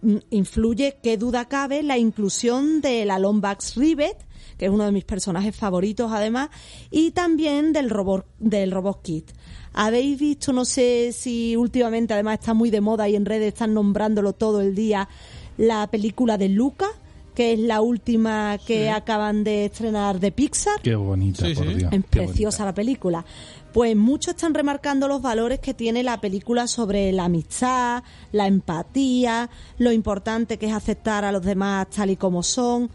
[0.00, 4.16] mm, influye, qué duda cabe, la inclusión de la Lombax Rivet,
[4.56, 6.48] que es uno de mis personajes favoritos además,
[6.90, 9.32] y también del robot, del robot Kit.
[9.74, 13.74] Habéis visto, no sé si últimamente además está muy de moda y en redes están
[13.74, 15.10] nombrándolo todo el día,
[15.58, 16.86] la película de Luca,
[17.34, 20.80] que es la última que acaban de estrenar de Pixar.
[20.82, 21.74] Qué bonita, Sí, por sí.
[21.74, 21.92] Dios.
[21.92, 22.64] Es qué preciosa bonita.
[22.70, 23.24] la película.
[23.72, 29.50] Pues muchos están remarcando los valores que tiene la película sobre la amistad, la empatía,
[29.78, 32.88] lo importante que es aceptar a los demás tal y como son.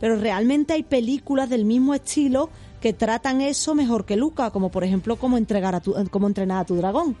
[0.00, 4.82] Pero realmente hay películas del mismo estilo que tratan eso mejor que Luca, como por
[4.84, 7.16] ejemplo cómo entregar a tu, cómo entrenar a tu dragón.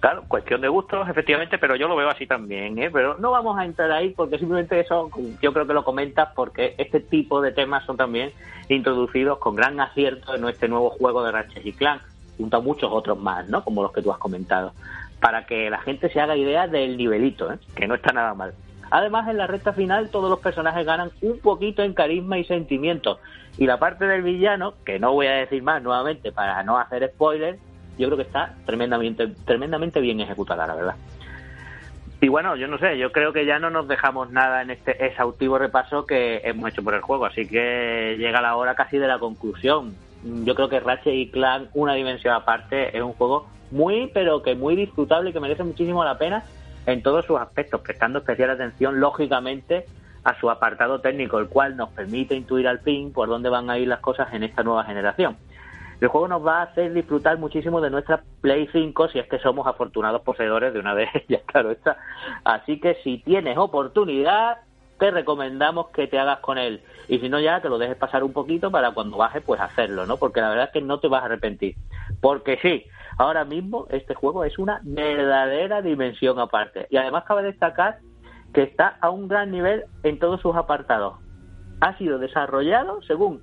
[0.00, 2.90] Claro, cuestión de gustos, efectivamente, pero yo lo veo así también, ¿eh?
[2.90, 5.10] Pero no vamos a entrar ahí porque simplemente eso,
[5.42, 8.32] yo creo que lo comentas porque este tipo de temas son también
[8.70, 12.00] introducidos con gran acierto en este nuevo juego de Ratchet y Clank.
[12.38, 13.62] junto a muchos otros más, ¿no?
[13.62, 14.72] Como los que tú has comentado,
[15.20, 17.58] para que la gente se haga idea del nivelito, ¿eh?
[17.74, 18.54] que no está nada mal.
[18.90, 23.18] Además, en la recta final todos los personajes ganan un poquito en carisma y sentimiento.
[23.58, 27.06] Y la parte del villano, que no voy a decir más nuevamente para no hacer
[27.14, 27.58] spoilers,
[28.00, 30.94] yo creo que está tremendamente, tremendamente bien ejecutada, la verdad.
[32.22, 35.06] Y bueno, yo no sé, yo creo que ya no nos dejamos nada en este
[35.06, 39.08] exhaustivo repaso que hemos hecho por el juego, así que llega la hora casi de
[39.08, 39.94] la conclusión.
[40.44, 44.54] Yo creo que Ratchet y Clank, una dimensión aparte, es un juego muy, pero que
[44.54, 46.44] muy disfrutable y que merece muchísimo la pena
[46.84, 49.86] en todos sus aspectos, prestando especial atención, lógicamente,
[50.24, 53.78] a su apartado técnico, el cual nos permite intuir al fin por dónde van a
[53.78, 55.36] ir las cosas en esta nueva generación.
[56.00, 59.38] El juego nos va a hacer disfrutar muchísimo de nuestra Play 5 si es que
[59.38, 61.98] somos afortunados poseedores de una de ellas, claro está.
[62.44, 64.58] Así que si tienes oportunidad,
[64.98, 66.82] te recomendamos que te hagas con él.
[67.08, 70.06] Y si no ya, te lo dejes pasar un poquito para cuando baje, pues hacerlo,
[70.06, 70.16] ¿no?
[70.16, 71.74] Porque la verdad es que no te vas a arrepentir.
[72.20, 72.84] Porque sí,
[73.18, 76.86] ahora mismo este juego es una verdadera dimensión aparte.
[76.90, 77.98] Y además cabe destacar
[78.54, 81.16] que está a un gran nivel en todos sus apartados.
[81.80, 83.42] Ha sido desarrollado según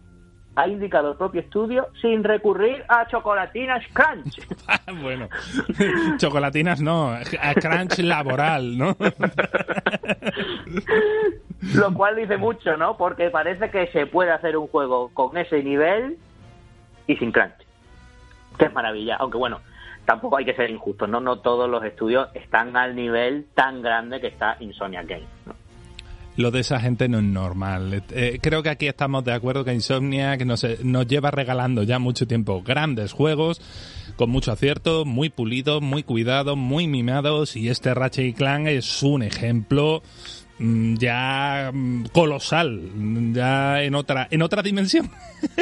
[0.57, 4.41] ha indicado el propio estudio sin recurrir a chocolatinas crunch.
[5.01, 5.29] bueno,
[6.17, 8.97] chocolatinas no, a crunch laboral, ¿no?
[11.75, 12.97] Lo cual dice mucho, ¿no?
[12.97, 16.17] Porque parece que se puede hacer un juego con ese nivel
[17.05, 17.53] y sin crunch.
[18.57, 19.61] Que es maravilla, aunque bueno,
[20.05, 21.19] tampoco hay que ser injustos, ¿no?
[21.19, 25.53] No todos los estudios están al nivel tan grande que está Insomnia Games, ¿no?
[26.37, 28.03] Lo de esa gente no es normal.
[28.11, 31.99] Eh, creo que aquí estamos de acuerdo que Insomnia que nos, nos lleva regalando ya
[31.99, 33.59] mucho tiempo grandes juegos
[34.15, 39.23] con mucho acierto, muy pulidos, muy cuidados, muy mimados y este Ratchet Clank es un
[39.23, 40.01] ejemplo
[40.59, 42.81] ya mm, colosal,
[43.33, 45.09] ya en otra en otra dimensión.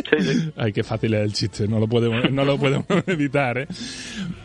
[0.55, 3.67] Ay, qué fácil es el chiste, no lo podemos no lo podemos evitar, ¿eh?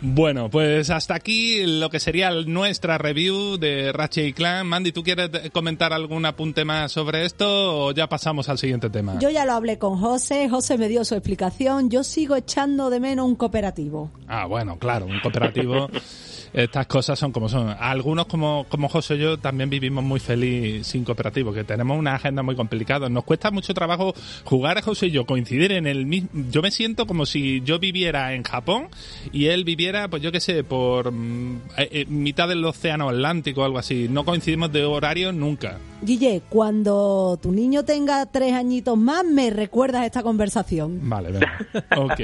[0.00, 4.66] Bueno, pues hasta aquí lo que sería nuestra review de Ratchet y Clan.
[4.66, 9.18] Mandy, ¿tú quieres comentar algún apunte más sobre esto o ya pasamos al siguiente tema?
[9.20, 13.00] Yo ya lo hablé con José, José me dio su explicación, yo sigo echando de
[13.00, 14.10] menos un cooperativo.
[14.26, 15.88] Ah, bueno, claro, un cooperativo
[16.52, 17.74] estas cosas son como son.
[17.78, 22.14] Algunos, como, como José y yo, también vivimos muy feliz sin cooperativo, que tenemos una
[22.14, 23.08] agenda muy complicada.
[23.08, 26.28] Nos cuesta mucho trabajo jugar, José y yo, coincidir en el mismo...
[26.50, 28.88] Yo me siento como si yo viviera en Japón
[29.32, 33.62] y él viviera, pues yo qué sé, por mm, eh, eh, mitad del océano Atlántico
[33.62, 34.08] o algo así.
[34.08, 35.78] No coincidimos de horario nunca.
[36.02, 41.08] Guille, cuando tu niño tenga tres añitos más, me recuerdas esta conversación.
[41.08, 41.58] Vale, venga.
[41.96, 42.20] Ok.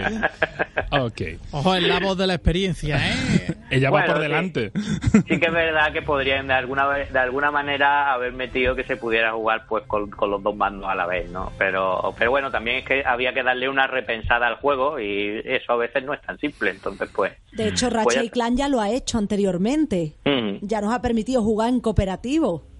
[0.90, 1.20] Ok.
[1.50, 3.56] Ojo, es la voz de la experiencia, ¿eh?
[3.70, 4.72] Ella va por delante.
[5.12, 8.96] Sí, que es verdad que podrían de alguna de alguna manera haber metido que se
[8.96, 11.52] pudiera jugar pues con, los dos bandos a la vez, ¿no?
[11.58, 15.72] Pero, pero bueno, también es que había que darle una repensada al juego y eso
[15.72, 17.32] a veces no es tan simple, entonces pues...
[17.52, 20.14] De hecho, pues Ratchet y Clan ya lo ha hecho anteriormente.
[20.62, 22.75] Ya nos ha permitido jugar en cooperativo.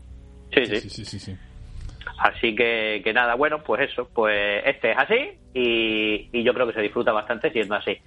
[0.52, 0.88] Sí, sí.
[0.88, 1.36] sí, sí, sí.
[2.18, 6.66] Así que, que nada, bueno, pues eso, pues este es así y, y yo creo
[6.66, 7.98] que se disfruta bastante siendo así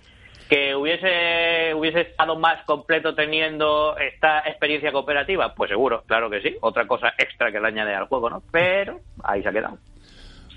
[0.50, 6.56] que hubiese hubiese estado más completo teniendo esta experiencia cooperativa, pues seguro, claro que sí.
[6.62, 8.42] Otra cosa extra que le añade al juego, ¿no?
[8.52, 9.78] Pero ahí se ha quedado.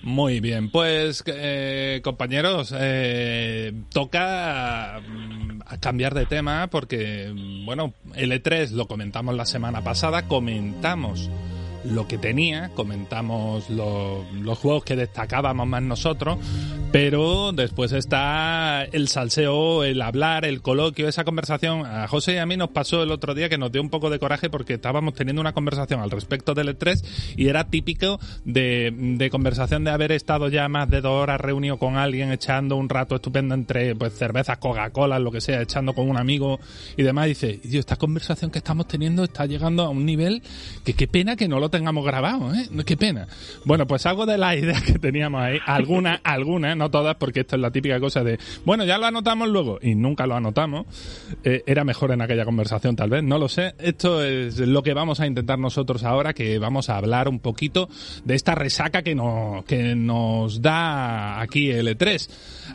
[0.02, 7.30] Muy bien, pues eh, compañeros, eh, toca mm, cambiar de tema porque,
[7.64, 11.30] bueno, el E3 lo comentamos la semana pasada, comentamos
[11.84, 16.38] lo que tenía, comentamos los juegos que destacábamos más nosotros,
[16.92, 21.86] pero después está el salseo, el hablar, el coloquio, esa conversación.
[21.86, 24.10] A José y a mí nos pasó el otro día que nos dio un poco
[24.10, 29.28] de coraje porque estábamos teniendo una conversación al respecto del E3 y era típico de,
[29.32, 33.16] conversación de haber estado ya más de dos horas reunido con alguien, echando un rato
[33.16, 36.60] estupendo entre pues cervezas, Coca-Cola, lo que sea, echando con un amigo
[36.98, 37.24] y demás.
[37.26, 40.42] Y dice, Dios, esta conversación que estamos teniendo está llegando a un nivel
[40.84, 42.68] que qué pena que no lo tengamos grabado, ¿eh?
[42.84, 43.28] Qué pena.
[43.64, 47.56] Bueno, pues algo de las ideas que teníamos ahí, algunas, algunas, no todas, porque esto
[47.56, 50.86] es la típica cosa de, bueno, ya lo anotamos luego, y nunca lo anotamos.
[51.44, 53.74] Eh, era mejor en aquella conversación, tal vez, no lo sé.
[53.78, 57.88] Esto es lo que vamos a intentar nosotros ahora, que vamos a hablar un poquito
[58.24, 62.28] de esta resaca que, no, que nos da aquí el E3.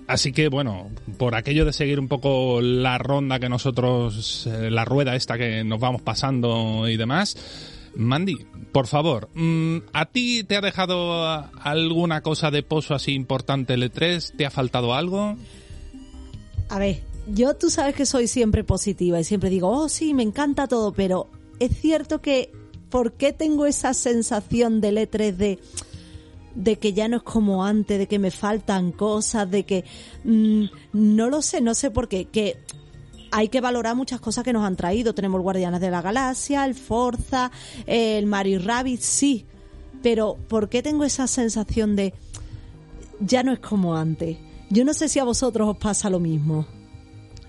[0.07, 4.85] Así que, bueno, por aquello de seguir un poco la ronda que nosotros, eh, la
[4.85, 7.35] rueda esta que nos vamos pasando y demás,
[7.97, 11.23] Mandy, por favor, mm, ¿a ti te ha dejado
[11.59, 14.33] alguna cosa de pozo así importante el E3?
[14.37, 15.35] ¿Te ha faltado algo?
[16.69, 20.23] A ver, yo tú sabes que soy siempre positiva y siempre digo, oh sí, me
[20.23, 21.27] encanta todo, pero
[21.59, 22.51] es cierto que,
[22.89, 25.59] ¿por qué tengo esa sensación del E3 de
[26.57, 29.85] de que ya no es como antes, de que me faltan cosas, de que
[30.23, 32.57] mm, no lo sé, no sé por qué, que
[33.31, 35.13] hay que valorar muchas cosas que nos han traído.
[35.13, 37.51] Tenemos el Guardianes de la Galaxia, el Forza,
[37.85, 39.45] el Mario Rabbit, sí,
[40.03, 42.13] pero ¿por qué tengo esa sensación de
[43.19, 44.37] ya no es como antes?
[44.69, 46.65] Yo no sé si a vosotros os pasa lo mismo.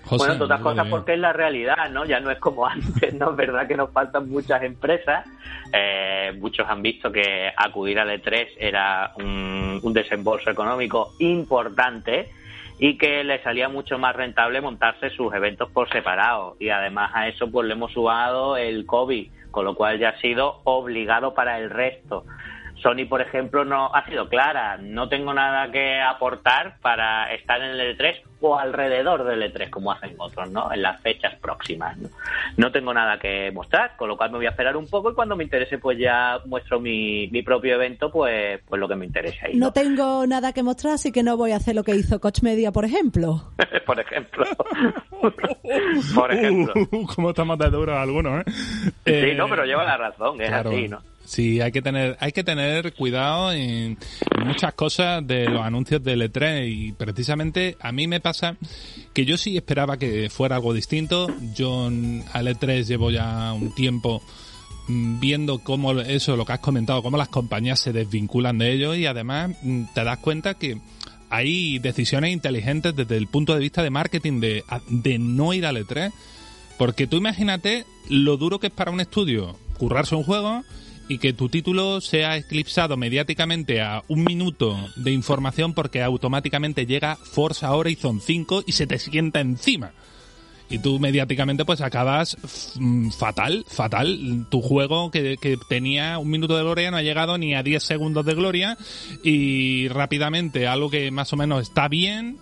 [0.09, 2.05] bueno, todas cosas porque es la realidad, ¿no?
[2.05, 3.29] Ya no es como antes, ¿no?
[3.31, 5.25] Es verdad que nos faltan muchas empresas.
[5.71, 12.29] Eh, muchos han visto que acudir al E3 era un, un desembolso económico importante
[12.79, 16.55] y que le salía mucho más rentable montarse sus eventos por separado.
[16.59, 20.21] Y además a eso pues le hemos sumado el COVID, con lo cual ya ha
[20.21, 22.23] sido obligado para el resto.
[22.81, 24.77] Sony, por ejemplo, no ha sido clara.
[24.77, 29.91] No tengo nada que aportar para estar en el E3 o alrededor del E3, como
[29.91, 30.71] hacen otros, ¿no?
[30.71, 31.97] En las fechas próximas.
[31.97, 32.09] ¿no?
[32.57, 35.13] no tengo nada que mostrar, con lo cual me voy a esperar un poco y
[35.13, 39.05] cuando me interese, pues ya muestro mi, mi propio evento, pues, pues lo que me
[39.05, 39.55] interese ahí.
[39.55, 39.67] ¿no?
[39.67, 42.41] no tengo nada que mostrar, así que no voy a hacer lo que hizo Coach
[42.41, 43.51] Media, por ejemplo.
[43.85, 44.45] por ejemplo.
[46.15, 46.73] por ejemplo.
[47.15, 48.51] ¿Cómo estamos de duro algunos, eh?
[49.05, 50.69] Sí, no, pero lleva la razón, es claro.
[50.69, 51.01] así, ¿no?
[51.29, 53.99] Sí, hay que tener, hay que tener cuidado en,
[54.43, 58.57] muchas cosas de los anuncios de E3 y precisamente a mí me pasa
[59.13, 61.27] que yo sí esperaba que fuera algo distinto.
[61.53, 64.23] Yo al E3 llevo ya un tiempo
[64.87, 69.05] viendo cómo eso, lo que has comentado, cómo las compañías se desvinculan de ello y
[69.05, 69.51] además
[69.93, 70.81] te das cuenta que
[71.29, 75.77] hay decisiones inteligentes desde el punto de vista de marketing de, de no ir al
[75.77, 76.11] E3.
[76.79, 80.63] Porque tú imagínate lo duro que es para un estudio currarse un juego
[81.09, 87.17] y que tu título sea eclipsado mediáticamente a un minuto de información porque automáticamente llega
[87.17, 89.91] Forza Horizon 5 y se te sienta encima.
[90.69, 92.37] Y tú mediáticamente pues acabas
[93.17, 94.45] fatal, fatal.
[94.51, 97.81] Tu juego que, que, tenía un minuto de gloria no ha llegado ni a 10
[97.81, 98.77] segundos de gloria
[99.23, 102.37] y rápidamente algo que más o menos está bien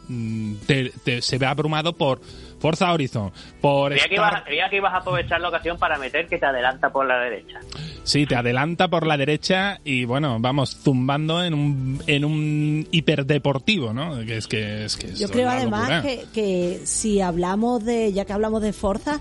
[0.67, 2.19] te, te, se ve abrumado por
[2.59, 3.31] Forza Horizon.
[3.61, 6.45] Por creía, que ibas, creía, que ibas, a aprovechar la ocasión para meter que te
[6.45, 7.59] adelanta por la derecha.
[8.03, 13.93] Sí, te adelanta por la derecha y bueno, vamos zumbando en un, en un hiperdeportivo,
[13.93, 14.19] ¿no?
[14.25, 18.33] Que es que, es que Yo creo además que, que si hablamos de, ya que
[18.33, 19.19] hablamos de Forza,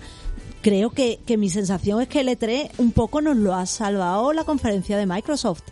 [0.63, 4.33] creo que, que mi sensación es que el E3 un poco nos lo ha salvado
[4.33, 5.63] la conferencia de Microsoft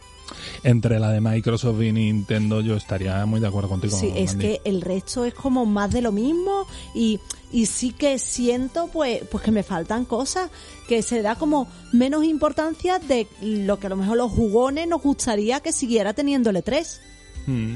[0.62, 3.96] entre la de Microsoft y Nintendo yo estaría muy de acuerdo contigo.
[3.96, 7.20] Sí, es que el resto es como más de lo mismo y,
[7.54, 10.50] y sí que siento pues, pues que me faltan cosas,
[10.88, 15.00] que se da como menos importancia de lo que a lo mejor los jugones nos
[15.00, 17.00] gustaría que siguiera teniendo el E3.
[17.46, 17.74] Hmm.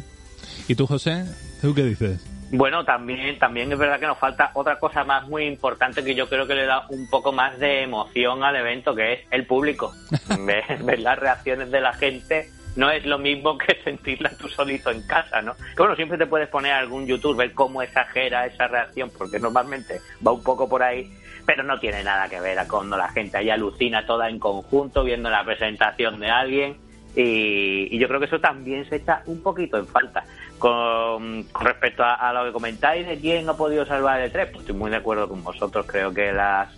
[0.67, 1.27] ¿Y tú, José?
[1.63, 2.27] ¿Tú qué dices?
[2.51, 6.29] Bueno, también, también es verdad que nos falta otra cosa más muy importante que yo
[6.29, 9.95] creo que le da un poco más de emoción al evento, que es el público.
[10.41, 14.91] ver, ver las reacciones de la gente no es lo mismo que sentirla tú solito
[14.91, 15.55] en casa, ¿no?
[15.55, 19.39] Que bueno, siempre te puedes poner a algún youtuber, ver cómo exagera esa reacción, porque
[19.39, 21.13] normalmente va un poco por ahí,
[21.47, 25.31] pero no tiene nada que ver cuando la gente ahí alucina toda en conjunto viendo
[25.31, 26.77] la presentación de alguien.
[27.17, 30.25] Y, y yo creo que eso también se echa un poquito en falta.
[30.59, 34.61] Con, respecto a, a, lo que comentáis de quién ha podido salvar el E3, pues
[34.61, 35.87] estoy muy de acuerdo con vosotros.
[35.87, 36.69] Creo que las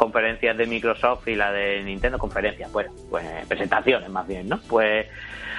[0.00, 4.58] conferencias de Microsoft y la de Nintendo, conferencias, bueno, pues presentaciones más bien, ¿no?
[4.66, 5.06] Pues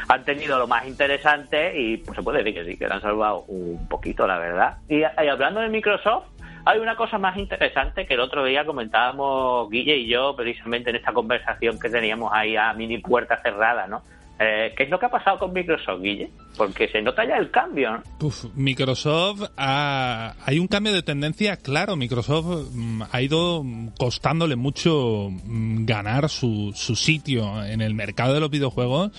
[0.07, 3.01] han tenido lo más interesante y pues se puede decir que sí, que le han
[3.01, 4.77] salvado un poquito, la verdad.
[4.89, 6.25] Y, y hablando de Microsoft,
[6.65, 10.95] hay una cosa más interesante que el otro día comentábamos Guille y yo precisamente en
[10.95, 14.01] esta conversación que teníamos ahí a mini puerta cerrada, ¿no?
[14.43, 16.31] Eh, ¿Qué es lo que ha pasado con Microsoft, Guille?
[16.57, 18.03] Porque se nota ya el cambio, ¿no?
[18.25, 20.33] Uf, Microsoft ha...
[20.43, 21.95] hay un cambio de tendencia, claro.
[21.95, 23.63] Microsoft mm, ha ido
[23.99, 29.11] costándole mucho mm, ganar su, su sitio en el mercado de los videojuegos.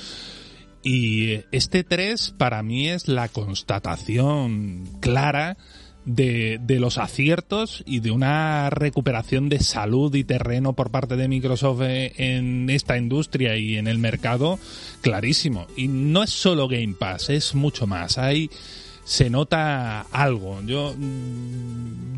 [0.82, 5.56] Y este 3 para mí es la constatación clara
[6.04, 11.28] de, de, los aciertos y de una recuperación de salud y terreno por parte de
[11.28, 14.58] Microsoft en esta industria y en el mercado
[15.00, 15.66] clarísimo.
[15.76, 18.18] Y no es solo Game Pass, es mucho más.
[18.18, 18.50] Hay
[19.04, 20.60] se nota algo.
[20.62, 20.94] Yo,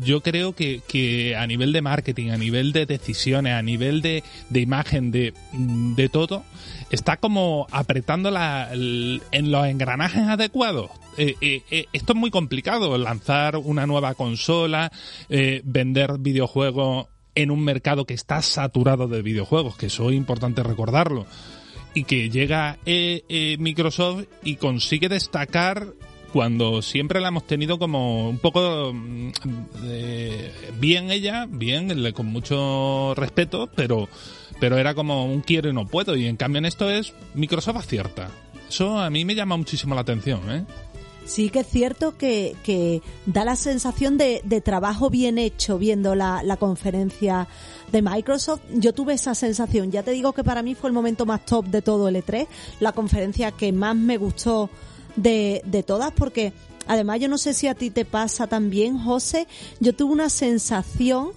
[0.01, 4.23] yo creo que, que a nivel de marketing, a nivel de decisiones, a nivel de,
[4.49, 6.43] de imagen, de, de todo,
[6.91, 10.91] está como apretando la, en los engranajes adecuados.
[11.17, 14.91] Eh, eh, eh, esto es muy complicado, lanzar una nueva consola,
[15.63, 21.25] vender videojuegos en un mercado que está saturado de videojuegos, que eso es importante recordarlo.
[21.93, 25.87] Y que llega Microsoft y consigue destacar
[26.35, 28.93] cuando siempre la hemos tenido como un poco
[29.85, 34.09] eh, bien ella, bien, con mucho respeto, pero,
[34.59, 36.13] pero era como un quiero y no puedo.
[36.17, 38.31] Y en cambio en esto es Microsoft acierta.
[38.67, 40.65] Eso a mí me llama muchísimo la atención, ¿eh?
[41.23, 46.15] Sí que es cierto que, que da la sensación de, de trabajo bien hecho viendo
[46.15, 47.47] la, la conferencia
[47.93, 48.59] de Microsoft.
[48.73, 49.89] Yo tuve esa sensación.
[49.89, 52.45] Ya te digo que para mí fue el momento más top de todo el E3,
[52.81, 54.69] la conferencia que más me gustó
[55.15, 56.53] de, de todas, porque
[56.87, 59.47] además yo no sé si a ti te pasa también, José,
[59.79, 61.29] yo tuve una sensación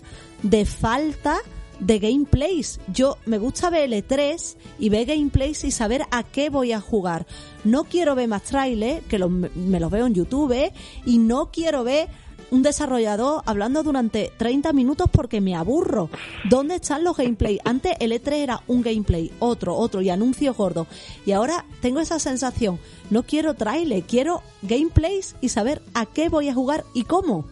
[0.43, 1.39] de falta
[1.81, 2.81] de gameplays.
[2.93, 7.25] Yo me gusta ver L3 y ver gameplays y saber a qué voy a jugar.
[7.65, 10.73] No quiero ver más trailers, que los- me los veo en YouTube,
[11.07, 12.09] y no quiero ver
[12.51, 16.11] un desarrollador hablando durante 30 minutos porque me aburro.
[16.45, 17.61] ¿Dónde están los gameplays?
[17.65, 20.87] Antes el E3 era un gameplay, otro, otro y anuncios gordos.
[21.27, 22.79] Y ahora tengo esa sensación.
[23.11, 27.45] No quiero trailer, quiero gameplays y saber a qué voy a jugar y cómo.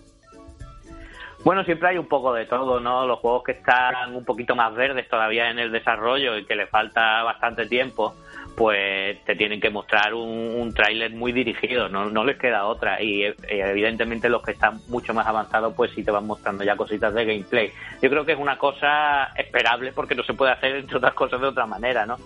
[1.47, 3.07] Bueno, siempre hay un poco de todo, ¿no?
[3.07, 6.66] Los juegos que están un poquito más verdes todavía en el desarrollo y que le
[6.66, 8.16] falta bastante tiempo,
[8.57, 13.02] pues te tienen que mostrar un, un tráiler muy dirigido, no, no les queda otra.
[13.02, 16.74] Y eh, evidentemente los que están mucho más avanzados, pues sí te van mostrando ya
[16.74, 17.70] cositas de gameplay.
[18.00, 21.40] Yo creo que es una cosa esperable porque no se puede hacer, entre otras cosas,
[21.40, 22.16] de otra manera, ¿no?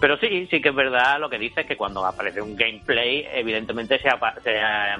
[0.00, 3.98] Pero sí, sí que es verdad lo que dices, que cuando aparece un gameplay, evidentemente
[3.98, 4.10] se,
[4.42, 4.96] se, eh,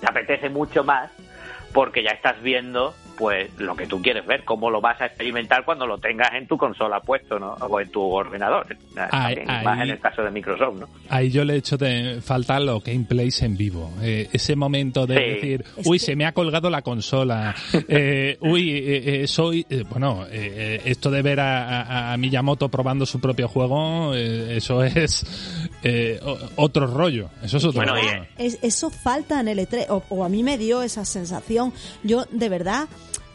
[0.00, 1.10] te apetece mucho más
[1.76, 5.64] porque ya estás viendo pues lo que tú quieres ver, cómo lo vas a experimentar
[5.64, 7.54] cuando lo tengas en tu consola puesto, ¿no?
[7.54, 10.88] O en tu ordenador, también, Ay, más en el caso de Microsoft, ¿no?
[11.08, 13.90] Ahí yo le he hecho de falta los gameplays en vivo.
[14.02, 15.22] Eh, ese momento de Sí.
[15.34, 17.54] decir, uy, se me ha colgado la consola.
[17.88, 19.64] Eh, uy, eh, eh, soy.
[19.70, 24.14] eh, bueno, eh, eh, esto de ver a, a- a Miyamoto probando su propio juego,
[24.14, 26.20] eh, eso es eh,
[26.56, 27.28] otro rollo.
[27.42, 28.26] Eso es otro Bueno, rollo.
[28.38, 31.72] Es- eso falta en el E3, o, o a mí me dio esa sensación.
[32.02, 32.88] Yo, de verdad,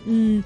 [0.06, 0.40] mm,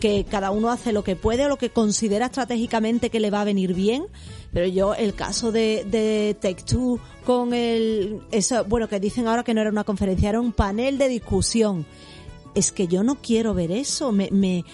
[0.00, 3.42] que cada uno hace lo que puede o lo que considera estratégicamente que le va
[3.42, 4.04] a venir bien,
[4.52, 8.20] pero yo, el caso de, de Take Two con el.
[8.32, 11.86] Eso, bueno, que dicen ahora que no era una conferencia, era un panel de discusión.
[12.54, 14.28] Es que yo no quiero ver eso, me.
[14.32, 14.64] me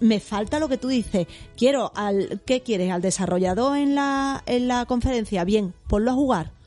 [0.00, 1.26] me falta lo que tú dices.
[1.56, 2.90] Quiero al ¿qué quieres?
[2.90, 6.58] Al desarrollador en la en la conferencia, bien, ponlo a jugar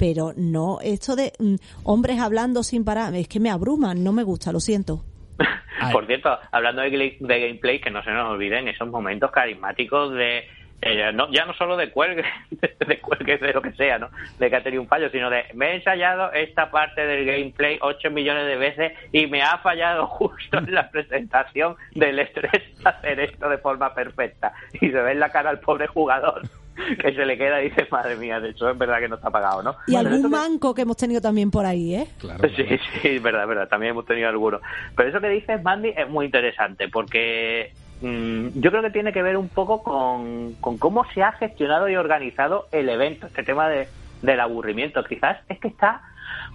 [0.00, 4.22] pero no esto de mm, hombres hablando sin parar, es que me abruman, no me
[4.22, 5.04] gusta, lo siento.
[5.92, 10.44] Por cierto, hablando de gameplay, que no se nos olviden esos momentos carismáticos de
[10.82, 12.24] eh, no, ya no solo de cuelgue,
[12.86, 14.08] de cuelgue de lo que sea, ¿no?
[14.38, 17.78] De que ha tenido un fallo, sino de me he ensayado esta parte del gameplay
[17.80, 23.20] 8 millones de veces y me ha fallado justo en la presentación del estrés hacer
[23.20, 24.52] esto de forma perfecta.
[24.74, 26.42] Y se ve en la cara al pobre jugador
[27.00, 29.30] que se le queda y dice, madre mía, de hecho es verdad que no está
[29.30, 29.76] pagado, ¿no?
[29.86, 32.06] Y algún manco que hemos tenido también por ahí, ¿eh?
[32.18, 32.82] Claro, Sí, claro.
[33.02, 33.68] sí, es verdad, es verdad.
[33.68, 34.60] También hemos tenido algunos.
[34.96, 37.72] Pero eso que dices, Mandy, es muy interesante porque
[38.02, 41.96] yo creo que tiene que ver un poco con, con cómo se ha gestionado y
[41.96, 43.26] organizado el evento.
[43.26, 43.88] Este tema de,
[44.22, 45.04] del aburrimiento.
[45.04, 46.02] Quizás es que está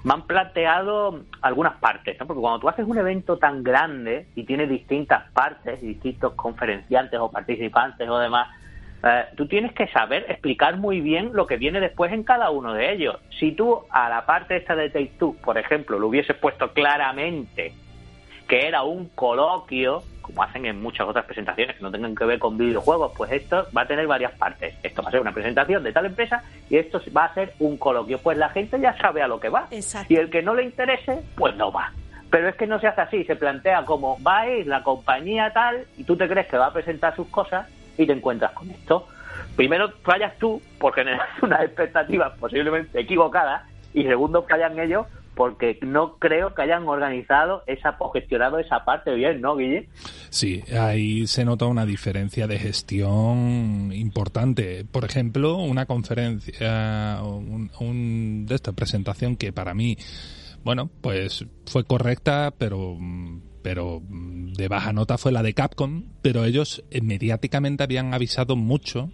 [0.03, 2.27] me han planteado algunas partes, ¿no?
[2.27, 7.19] porque cuando tú haces un evento tan grande y tiene distintas partes y distintos conferenciantes
[7.19, 8.49] o participantes o demás,
[9.03, 12.73] eh, tú tienes que saber explicar muy bien lo que viene después en cada uno
[12.73, 13.17] de ellos.
[13.39, 17.73] Si tú a la parte esta de Take Two, por ejemplo, lo hubieses puesto claramente
[18.47, 22.39] que era un coloquio, como hacen en muchas otras presentaciones que no tengan que ver
[22.39, 24.75] con videojuegos, pues esto va a tener varias partes.
[24.83, 27.77] Esto va a ser una presentación de tal empresa y esto va a ser un
[27.77, 28.19] coloquio.
[28.19, 29.67] Pues la gente ya sabe a lo que va.
[29.71, 30.13] Exacto.
[30.13, 31.91] Y el que no le interese, pues no va.
[32.29, 35.51] Pero es que no se hace así, se plantea como va a ir la compañía
[35.53, 37.67] tal y tú te crees que va a presentar sus cosas
[37.97, 39.07] y te encuentras con esto.
[39.55, 46.17] Primero fallas tú por generar unas expectativas posiblemente equivocadas y segundo fallan ellos porque no
[46.17, 49.89] creo que hayan organizado esa o gestionado esa parte bien, ¿no, Guille?
[50.29, 54.85] Sí, ahí se nota una diferencia de gestión importante.
[54.85, 59.97] Por ejemplo, una conferencia, un, un- de esta presentación que para mí,
[60.63, 62.97] bueno, pues fue correcta, pero
[63.61, 69.09] pero de baja nota fue la de Capcom, pero ellos eh, mediáticamente habían avisado mucho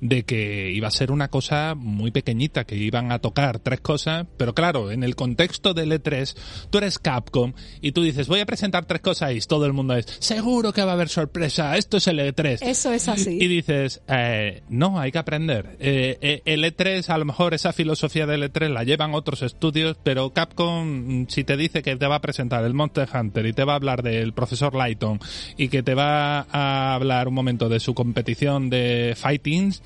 [0.00, 4.26] de que iba a ser una cosa muy pequeñita, que iban a tocar tres cosas,
[4.36, 6.36] pero claro, en el contexto del E3,
[6.70, 9.94] tú eres Capcom y tú dices, voy a presentar tres cosas y todo el mundo
[9.94, 12.58] es, seguro que va a haber sorpresa, esto es el E3.
[12.62, 13.38] Eso es así.
[13.40, 15.76] Y dices, eh, no, hay que aprender.
[15.80, 19.96] Eh, eh, el E3, a lo mejor esa filosofía del E3 la llevan otros estudios,
[20.02, 23.52] pero Capcom, mm, si te dice que te va a presentar el Monster Hunter y
[23.52, 25.20] te va a hablar del profesor Lighton
[25.56, 29.82] y que te va a hablar un momento de su competición de Fightings,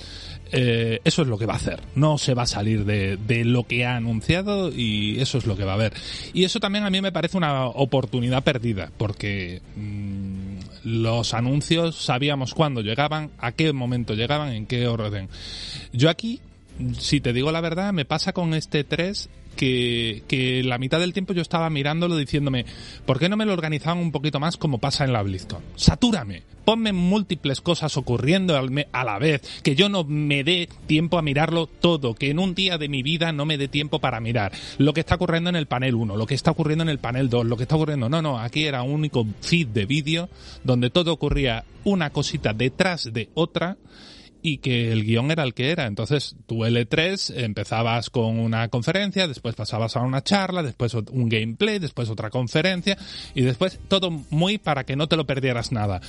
[0.52, 1.80] eh, eso es lo que va a hacer.
[1.94, 5.64] No se va a salir de, lo que ha anunciado y eso es lo que
[5.64, 5.92] va a haber.
[6.32, 12.54] Y eso también a mí me parece una oportunidad perdida, porque mm, los anuncios sabíamos
[12.54, 15.28] cuándo llegaban, a qué momento llegaban, en qué orden.
[15.92, 16.40] Yo aquí
[16.98, 21.12] si te digo la verdad, me pasa con este 3 que, que la mitad del
[21.12, 22.64] tiempo yo estaba mirándolo diciéndome,
[23.06, 25.62] ¿por qué no me lo organizaban un poquito más como pasa en la BlizzCon?
[25.76, 31.22] Satúrame, ponme múltiples cosas ocurriendo a la vez, que yo no me dé tiempo a
[31.22, 34.52] mirarlo todo, que en un día de mi vida no me dé tiempo para mirar
[34.78, 37.28] lo que está ocurriendo en el panel 1, lo que está ocurriendo en el panel
[37.28, 38.08] 2, lo que está ocurriendo...
[38.08, 40.28] No, no, aquí era un único feed de vídeo
[40.62, 43.76] donde todo ocurría una cosita detrás de otra
[44.42, 45.86] y que el guion era el que era.
[45.86, 51.78] Entonces, tu L3 empezabas con una conferencia, después pasabas a una charla, después un gameplay,
[51.78, 52.96] después otra conferencia
[53.34, 56.00] y después todo muy para que no te lo perdieras nada.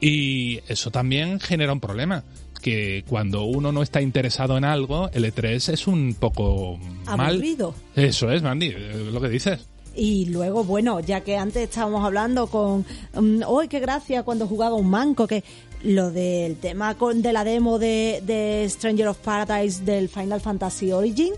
[0.00, 2.24] Y eso también genera un problema
[2.60, 7.74] que cuando uno no está interesado en algo, el E3 es un poco Aburrido.
[7.96, 8.04] mal.
[8.04, 8.72] Eso es, Mandy,
[9.12, 9.66] lo que dices.
[9.96, 12.84] Y luego, bueno, ya que antes estábamos hablando con,
[13.14, 15.26] um, ¡Uy, qué gracia cuando jugaba un manco!
[15.26, 15.42] Que
[15.82, 20.92] lo del tema con, de la demo de, de Stranger of Paradise del Final Fantasy
[20.92, 21.32] Origin,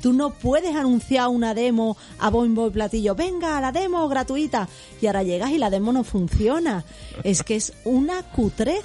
[0.00, 4.68] tú no puedes anunciar una demo a bombo y platillo, venga, la demo gratuita,
[5.00, 6.84] y ahora llegas y la demo no funciona.
[7.24, 8.84] Es que es una cutrez.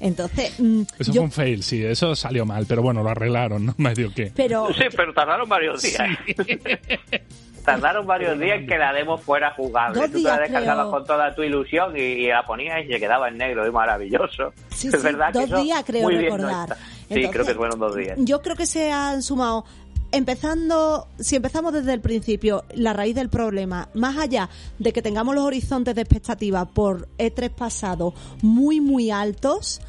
[0.00, 3.74] Entonces, mm, eso fue un fail, sí, eso salió mal, pero bueno, lo arreglaron, ¿no?
[3.78, 4.32] Medio que.
[4.34, 4.66] Pero...
[4.74, 6.18] Sí, pero tardaron varios días.
[7.64, 10.00] tardaron varios días en que la demo fuera jugable.
[10.00, 13.28] Dos Tú te la descargabas con toda tu ilusión y, la ponías y se quedaba
[13.28, 14.52] en negro y maravilloso.
[14.70, 16.76] Sí, es verdad dos días creo recordar.
[17.08, 18.18] sí, creo que fueron dos días.
[18.20, 19.64] Yo creo que se han sumado
[20.12, 24.48] empezando, si empezamos desde el principio, la raíz del problema, más allá
[24.78, 29.80] de que tengamos los horizontes de expectativa por E3 pasado muy, muy altos,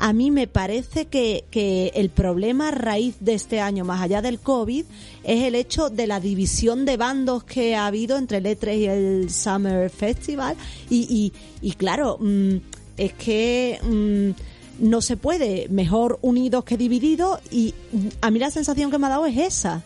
[0.00, 4.40] a mí me parece que, que el problema raíz de este año, más allá del
[4.40, 4.84] COVID,
[5.24, 8.86] es el hecho de la división de bandos que ha habido entre el E3 y
[8.86, 10.56] el Summer Festival.
[10.88, 11.32] Y,
[11.62, 12.56] y, y claro, mm,
[12.96, 17.38] es que mm, no se puede, mejor unidos que divididos.
[17.50, 17.74] Y
[18.22, 19.84] a mí la sensación que me ha dado es esa.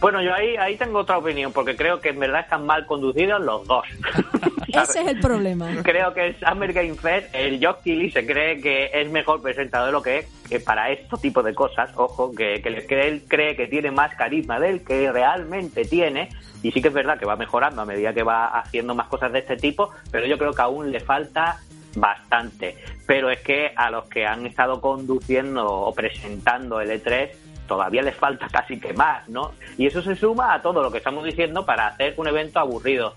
[0.00, 3.40] Bueno, yo ahí, ahí tengo otra opinión, porque creo que en verdad están mal conducidos
[3.40, 3.84] los dos.
[4.68, 5.68] Ese es el problema.
[5.82, 9.86] Creo que el Summer Game Fest, el Jock Kelly se cree que es mejor presentador
[9.86, 12.68] de lo que es, que para este tipo de cosas, ojo, que, que,
[13.06, 16.28] él cree que tiene más carisma de él que realmente tiene,
[16.62, 19.32] y sí que es verdad que va mejorando a medida que va haciendo más cosas
[19.32, 21.58] de este tipo, pero yo creo que aún le falta
[21.96, 22.76] bastante.
[23.06, 27.30] Pero es que a los que han estado conduciendo o presentando el E3,
[27.66, 29.52] todavía les falta casi que más, ¿no?
[29.76, 33.14] Y eso se suma a todo lo que estamos diciendo para hacer un evento aburrido.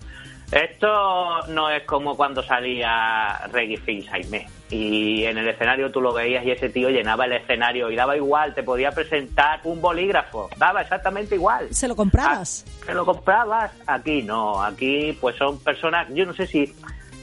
[0.52, 6.12] Esto no es como cuando salía Reggie Fils Jaime y en el escenario tú lo
[6.12, 10.50] veías y ese tío llenaba el escenario y daba igual, te podía presentar un bolígrafo,
[10.58, 11.68] daba exactamente igual.
[11.72, 12.66] ¿Se lo comprabas?
[12.68, 16.74] Ah, se lo comprabas, aquí no, aquí pues son personas, yo no sé si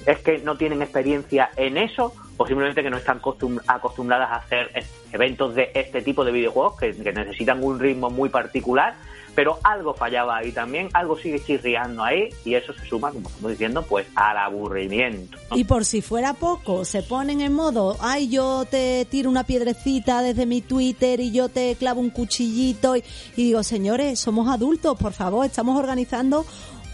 [0.06, 3.20] es que no tienen experiencia en eso o simplemente que no están
[3.66, 4.70] acostumbradas a hacer
[5.12, 8.94] eventos de este tipo de videojuegos que, necesitan un ritmo muy particular,
[9.34, 13.50] pero algo fallaba ahí también, algo sigue chirriando ahí y eso se suma, como estamos
[13.50, 15.38] diciendo, pues al aburrimiento.
[15.54, 20.22] Y por si fuera poco, se ponen en modo, ay, yo te tiro una piedrecita
[20.22, 23.04] desde mi Twitter y yo te clavo un cuchillito y,
[23.36, 26.44] y digo, señores, somos adultos, por favor, estamos organizando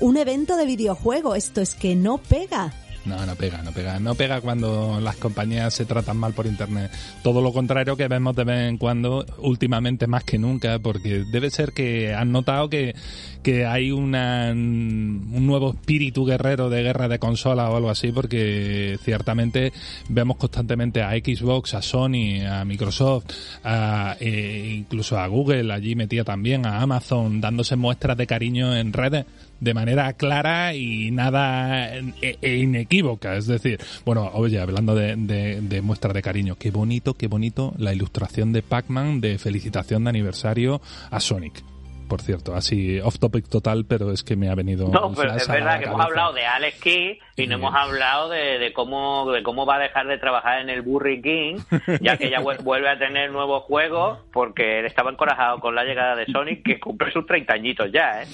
[0.01, 2.73] un evento de videojuego, esto es que no pega.
[3.05, 3.99] No, no pega, no pega.
[3.99, 6.91] No pega cuando las compañías se tratan mal por internet.
[7.23, 11.51] Todo lo contrario que vemos de vez en cuando, últimamente más que nunca, porque debe
[11.51, 12.95] ser que han notado que,
[13.43, 18.99] que hay una, un nuevo espíritu guerrero de guerra de consola o algo así, porque
[19.03, 19.73] ciertamente
[20.09, 23.33] vemos constantemente a Xbox, a Sony, a Microsoft,
[23.65, 28.93] a, e incluso a Google allí metía también, a Amazon, dándose muestras de cariño en
[28.93, 29.27] redes
[29.63, 33.37] de manera clara y nada e, e inequívoca.
[33.37, 37.95] Es decir, bueno, oye, hablando de, de, muestras de cariño, qué bonito, qué bonito la
[37.95, 41.63] ilustración de Pac-Man de felicitación de aniversario a Sonic
[42.09, 44.87] por cierto, así off topic total, pero es que me ha venido.
[44.89, 48.71] No, pero es verdad que hemos hablado de Alex Key y no hemos hablado de,
[48.75, 51.61] cómo de cómo va a dejar de trabajar en el Burry King,
[52.03, 56.15] ya que ya vuelve a tener nuevos juegos, porque él estaba encorajado con la llegada
[56.15, 58.27] de Sonic, que cumple sus 30 añitos ya, ¿eh?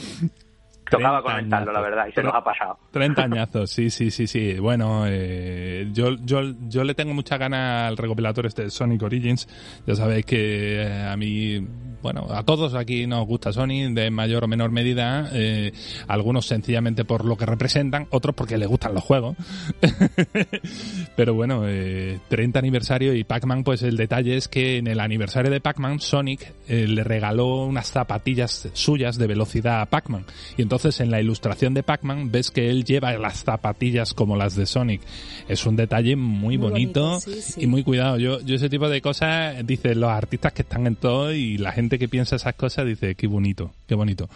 [0.90, 2.78] Tocaba comentarlo, la verdad, y se nos ha pasado.
[2.90, 4.58] 30 añazos, sí, sí, sí, sí.
[4.58, 9.48] Bueno, eh, yo, yo, yo le tengo mucha gana al recopilatorio este de Sonic Origins.
[9.86, 11.66] Ya sabéis que eh, a mí
[12.02, 15.72] bueno, a todos aquí nos gusta Sony de mayor o menor medida, eh,
[16.06, 19.36] algunos sencillamente por lo que representan, otros porque les gustan los juegos.
[21.16, 25.50] Pero bueno, eh, 30 aniversario y Pac-Man, pues el detalle es que en el aniversario
[25.50, 30.24] de Pac-Man, Sonic eh, le regaló unas zapatillas suyas de velocidad a Pac-Man.
[30.56, 34.54] Y entonces en la ilustración de Pac-Man ves que él lleva las zapatillas como las
[34.54, 35.00] de Sonic.
[35.48, 37.18] Es un detalle muy, bonito,
[37.56, 38.18] y muy cuidado.
[38.18, 41.72] Yo, yo ese tipo de cosas, dice los artistas que están en todo y la
[41.72, 44.28] gente que piensa esas cosas dice, qué bonito, qué bonito.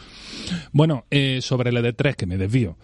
[0.71, 2.77] Bueno, eh, sobre el ED3, que me desvío.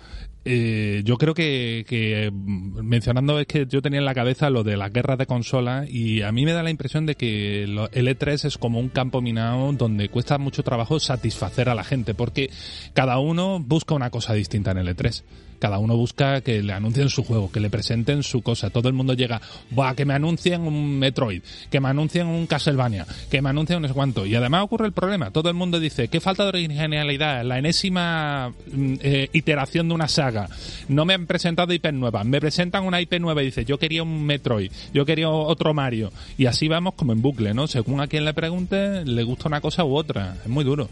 [0.44, 4.76] Eh, yo creo que, que, mencionando es que yo tenía en la cabeza lo de
[4.76, 8.46] las guerras de consola y a mí me da la impresión de que el E3
[8.46, 12.50] es como un campo minado donde cuesta mucho trabajo satisfacer a la gente porque
[12.94, 15.22] cada uno busca una cosa distinta en el E3
[15.58, 18.70] cada uno busca que le anuncien su juego, que le presenten su cosa.
[18.70, 19.40] Todo el mundo llega,
[19.70, 23.88] Buah, que me anuncien un Metroid, que me anuncien un Castlevania, que me anuncien no
[23.88, 24.26] sé cuánto.
[24.26, 25.30] Y además ocurre el problema.
[25.30, 30.08] Todo el mundo dice, qué falta de originalidad, la enésima mm, eh, iteración de una
[30.08, 30.48] saga.
[30.88, 34.02] No me han presentado IP nuevas, me presentan una IP nueva y dice, yo quería
[34.02, 36.12] un Metroid, yo quería otro Mario.
[36.36, 37.66] Y así vamos como en bucle, ¿no?
[37.66, 40.36] Según a quien le pregunte, le gusta una cosa u otra.
[40.42, 40.88] Es muy duro.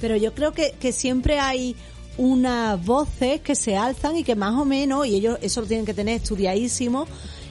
[0.00, 1.74] Pero yo creo que, que siempre hay
[2.18, 5.86] unas voces que se alzan y que más o menos, y ellos eso lo tienen
[5.86, 7.06] que tener estudiadísimo,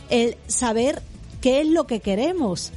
[0.10, 1.02] el saber
[1.42, 2.72] qué es lo que queremos.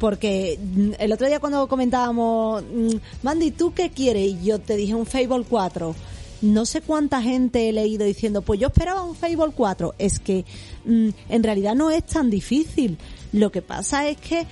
[0.00, 4.32] Porque mm, el otro día cuando comentábamos, mm, Mandy, ¿tú qué quieres?
[4.32, 5.94] Y yo te dije un Fable 4.
[6.42, 9.94] No sé cuánta gente he leído diciendo, pues yo esperaba un Fable 4.
[9.98, 10.44] Es que
[10.84, 12.98] mm, en realidad no es tan difícil.
[13.32, 14.46] Lo que pasa es que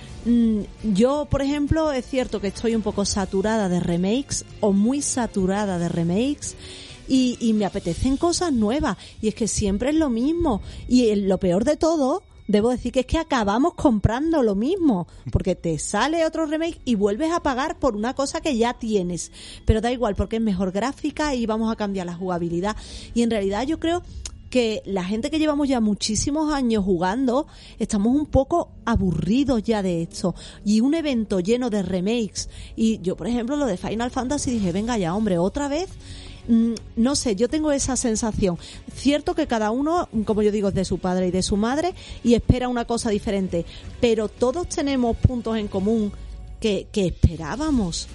[0.83, 5.79] yo, por ejemplo, es cierto que estoy un poco saturada de remakes o muy saturada
[5.79, 6.55] de remakes.
[7.07, 8.97] Y, y me apetecen cosas nuevas.
[9.21, 10.61] Y es que siempre es lo mismo.
[10.87, 15.55] Y lo peor de todo, debo decir que es que acabamos comprando lo mismo, porque
[15.55, 19.31] te sale otro remake y vuelves a pagar por una cosa que ya tienes.
[19.65, 22.75] Pero da igual, porque es mejor gráfica y vamos a cambiar la jugabilidad.
[23.13, 24.03] Y en realidad yo creo
[24.49, 30.03] que la gente que llevamos ya muchísimos años jugando, estamos un poco aburridos ya de
[30.03, 30.35] esto.
[30.63, 32.49] Y un evento lleno de remakes.
[32.75, 35.89] Y yo, por ejemplo, lo de Final Fantasy dije, venga ya, hombre, otra vez
[36.47, 38.57] no sé, yo tengo esa sensación.
[38.93, 41.93] Cierto que cada uno, como yo digo, es de su padre y de su madre
[42.23, 43.65] y espera una cosa diferente,
[44.01, 46.11] pero todos tenemos puntos en común
[46.59, 48.07] que, que esperábamos.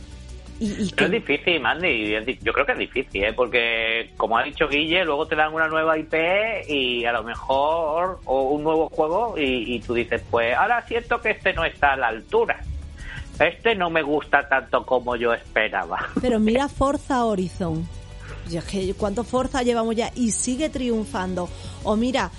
[0.61, 2.39] Y, es difícil, Mandy.
[2.43, 3.33] Yo creo que es difícil, ¿eh?
[3.33, 6.13] porque como ha dicho Guille, luego te dan una nueva IP
[6.69, 11.31] y a lo mejor o un nuevo juego y, tú dices, pues ahora siento que
[11.31, 12.63] este no está a la altura.
[13.39, 16.09] Este no me gusta tanto como yo esperaba.
[16.21, 17.89] Pero mira Forza Horizon.
[18.97, 20.13] ¿Cuánto Forza llevamos ya?
[20.15, 21.49] Y sigue triunfando.
[21.85, 22.31] O mira,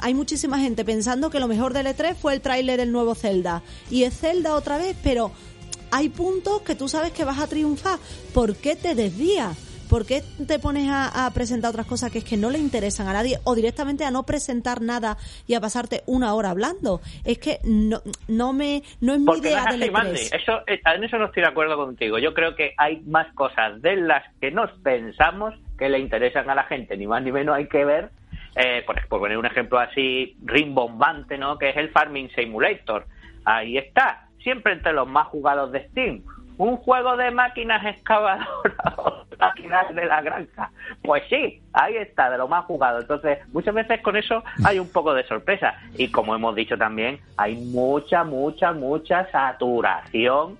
[0.00, 3.62] hay muchísima gente pensando que lo mejor del E3 fue el tráiler del nuevo Zelda.
[3.90, 5.30] Y es Zelda otra vez, pero
[5.90, 7.98] hay puntos que tú sabes que vas a triunfar.
[8.32, 9.56] ¿Por qué te desvías?
[9.90, 13.12] ¿Por qué te pones a, presentar otras cosas que es que no le interesan a
[13.12, 15.16] nadie o directamente a no presentar nada
[15.48, 17.00] y a pasarte una hora hablando?
[17.24, 21.18] Es que no, no me no es mi idea no es eso, eh, En eso
[21.18, 22.20] no estoy de acuerdo contigo.
[22.20, 26.54] Yo creo que hay más cosas de las que nos pensamos que le interesan a
[26.54, 28.10] la gente, ni más ni menos hay que ver
[28.54, 31.58] eh, por, por, poner un ejemplo así rimbombante, ¿no?
[31.58, 33.06] Que es el Farming Simulator.
[33.44, 36.22] Ahí está siempre entre los más jugados de Steam.
[36.60, 38.46] Un juego de máquinas excavadoras
[39.38, 40.70] máquinas de la granja.
[41.02, 43.00] Pues sí, ahí está, de lo más jugado.
[43.00, 45.72] Entonces, muchas veces con eso hay un poco de sorpresa.
[45.96, 50.58] Y como hemos dicho también, hay mucha, mucha, mucha saturación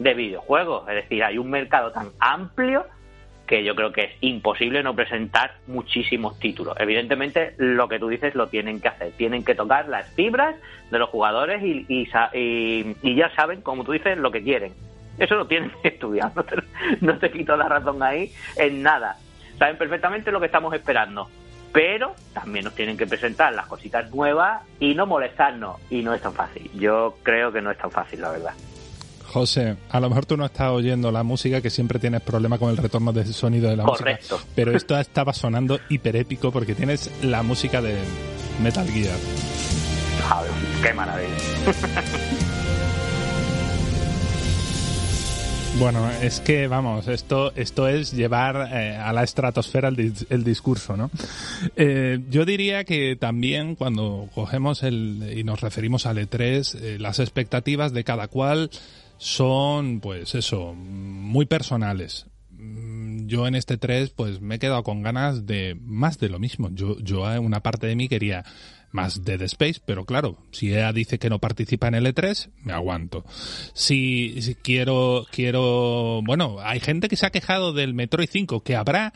[0.00, 0.88] de videojuegos.
[0.88, 2.84] Es decir, hay un mercado tan amplio
[3.46, 6.74] que yo creo que es imposible no presentar muchísimos títulos.
[6.80, 9.12] Evidentemente, lo que tú dices lo tienen que hacer.
[9.12, 10.56] Tienen que tocar las fibras
[10.90, 14.72] de los jugadores y, y, ya saben, como tú dices, lo que quieren.
[15.18, 16.32] Eso lo tienen que estudiar.
[16.34, 16.56] No te,
[17.00, 19.16] no te quito la razón ahí en nada.
[19.58, 21.28] Saben perfectamente lo que estamos esperando.
[21.72, 25.76] Pero también nos tienen que presentar las cositas nuevas y no molestarnos.
[25.90, 26.70] Y no es tan fácil.
[26.74, 28.54] Yo creo que no es tan fácil, la verdad.
[29.26, 32.70] José, a lo mejor tú no estás oyendo la música, que siempre tienes problemas con
[32.70, 34.36] el retorno de sonido de la Correcto.
[34.36, 34.52] música.
[34.54, 37.96] Pero esto estaba sonando hiperépico porque tienes la música de
[38.62, 39.16] Metal Gear.
[40.28, 40.50] Joder,
[40.82, 41.34] qué maravilla.
[45.78, 51.10] Bueno, es que vamos, esto esto es llevar eh, a la estratosfera el, discurso, ¿no?
[51.76, 57.18] Eh, yo diría que también cuando cogemos el y nos referimos al E3, eh, las
[57.18, 58.70] expectativas de cada cual
[59.18, 62.26] son, pues eso, muy personales.
[62.52, 66.38] Mm, yo en este 3 pues me he quedado con ganas de más de lo
[66.38, 66.70] mismo.
[66.72, 68.44] Yo, yo una parte de mí quería
[68.96, 72.72] más Dead Space, pero claro, si EA dice que no participa en el E3, me
[72.72, 73.24] aguanto.
[73.74, 78.74] Si, si quiero, quiero, bueno, hay gente que se ha quejado del Metroid 5, que
[78.74, 79.12] habrá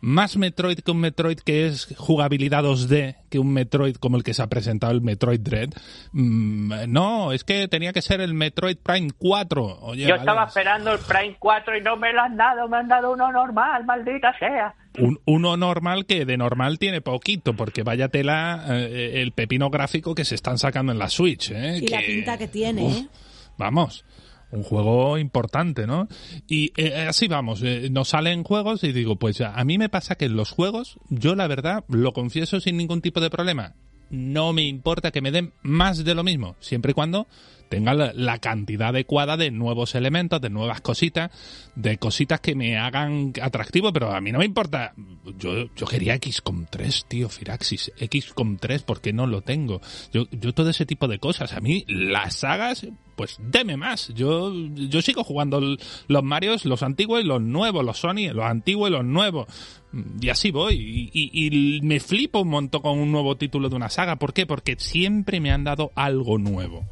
[0.00, 4.34] más Metroid que un Metroid que es jugabilidad 2D que un Metroid como el que
[4.34, 5.70] se ha presentado el Metroid Dread.
[6.12, 9.94] Mm, no, es que tenía que ser el Metroid Prime 4.
[9.94, 13.12] Yo estaba esperando el Prime 4 y no me lo han dado, me han dado
[13.12, 14.74] uno normal, maldita sea.
[14.98, 20.14] Un, uno normal que de normal tiene poquito, porque vaya tela eh, el pepino gráfico
[20.14, 21.50] que se están sacando en la Switch.
[21.50, 21.80] ¿eh?
[21.82, 22.86] Y la pinta que tiene.
[22.86, 23.08] ¿eh?
[23.58, 24.04] Vamos
[24.50, 26.08] un juego importante, ¿no?
[26.48, 30.16] Y eh, así vamos, eh, nos salen juegos y digo, pues a mí me pasa
[30.16, 33.74] que en los juegos, yo la verdad, lo confieso sin ningún tipo de problema,
[34.10, 37.26] no me importa que me den más de lo mismo, siempre y cuando
[37.68, 41.30] tenga la, cantidad adecuada de nuevos elementos, de nuevas cositas,
[41.74, 44.94] de cositas que me hagan atractivo, pero a mí no me importa.
[45.38, 47.92] Yo, yo quería XCOM 3, tío, Firaxis.
[47.98, 49.80] XCOM 3, ¿por qué no lo tengo?
[50.12, 51.52] Yo, yo todo ese tipo de cosas.
[51.52, 52.86] A mí las sagas,
[53.16, 54.12] pues deme más.
[54.14, 58.90] Yo, yo sigo jugando los Marios, los antiguos y los nuevos, los Sony, los antiguos
[58.90, 59.46] y los nuevos.
[60.20, 61.10] Y así voy.
[61.12, 64.16] Y, y, me flipo un montón con un nuevo título de una saga.
[64.16, 64.46] ¿Por qué?
[64.46, 66.84] Porque siempre me han dado algo nuevo.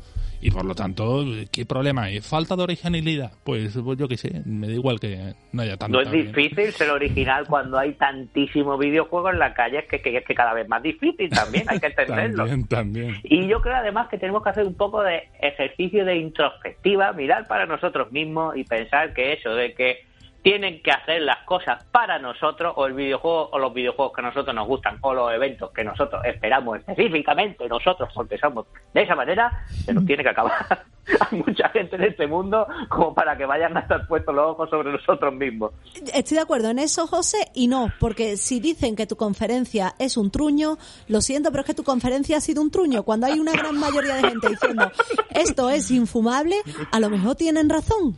[0.45, 2.21] Y por lo tanto, ¿qué problema hay?
[2.21, 3.33] ¿Falta de originalidad?
[3.45, 5.97] Pues, pues yo qué sé, me da igual que no haya tanto.
[5.97, 10.15] No es difícil ser original cuando hay tantísimos videojuegos en la calle, es que, que,
[10.15, 12.45] es que cada vez más difícil también, hay que entenderlo.
[12.45, 13.17] también, también.
[13.23, 17.49] Y yo creo además que tenemos que hacer un poco de ejercicio de introspectiva, mirar
[17.49, 20.05] para nosotros mismos y pensar que eso de que
[20.45, 24.25] tienen que hacer las cosas para nosotros o el videojuego o los videojuegos que a
[24.25, 29.17] nosotros nos gustan o los eventos que nosotros esperamos específicamente nosotros porque somos de esa
[29.17, 30.85] manera se nos tiene que acabar
[31.31, 34.69] hay mucha gente en este mundo como para que vayan a estar puestos los ojos
[34.69, 35.73] sobre nosotros mismos.
[36.15, 40.19] Estoy de acuerdo en eso José y no porque si dicen que tu conferencia es
[40.19, 40.77] un truño
[41.09, 43.03] lo siento pero es que tu conferencia ha sido un truño.
[43.03, 44.91] Cuando hay una gran mayoría de gente diciendo
[45.35, 46.57] esto es infumable
[46.93, 48.15] a lo mejor tienen razón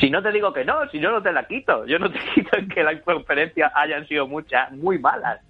[0.00, 1.86] si no te digo que no, si yo no te la quito.
[1.86, 5.40] Yo no te quito en que las conferencias hayan sido muchas, muy malas.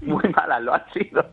[0.00, 1.24] Muy malas lo han sido.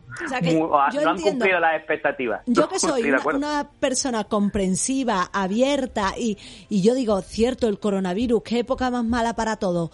[1.02, 2.42] no han cumplido las expectativas.
[2.46, 8.60] Yo que soy una, persona comprensiva, abierta, y, y yo digo, cierto, el coronavirus, qué
[8.60, 9.90] época más mala para todo.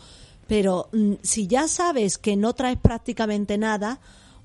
[0.49, 4.01] Pero mm, si ya sabes que no traes prácticamente nada,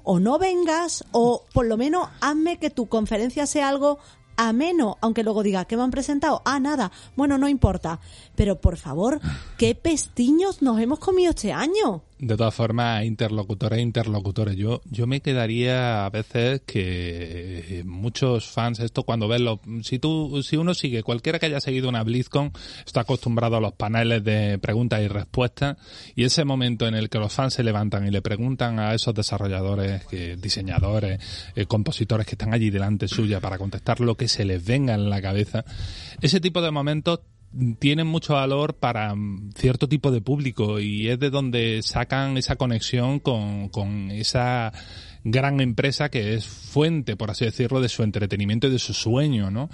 [0.09, 3.99] o no vengas, o por lo menos hazme que tu conferencia sea algo
[4.37, 6.41] ameno, aunque luego diga, ¿qué me han presentado?
[6.45, 6.91] Ah, nada.
[7.15, 7.99] Bueno, no importa.
[8.35, 9.19] Pero por favor,
[9.57, 12.03] ¿qué pestiños nos hemos comido este año?
[12.19, 14.55] De todas formas, interlocutores, interlocutores.
[14.55, 20.41] Yo, yo me quedaría a veces que muchos fans, esto cuando ven los, si tú,
[20.41, 22.51] si uno sigue, cualquiera que haya seguido una BlizzCon,
[22.83, 25.77] está acostumbrado a los paneles de preguntas y respuestas,
[26.15, 29.13] y ese momento en el que los fans se levantan y le preguntan a esos
[29.13, 31.19] desarrolladores, que, diseñadores,
[31.55, 35.11] eh, compositores que están allí delante suya para contestar lo que se les venga en
[35.11, 35.65] la cabeza,
[36.19, 37.19] ese tipo de momentos
[37.79, 42.55] tienen mucho valor para mm, cierto tipo de público y es de donde sacan esa
[42.55, 44.71] conexión con, con esa
[45.23, 49.51] gran empresa que es fuente, por así decirlo, de su entretenimiento y de su sueño,
[49.51, 49.69] ¿no?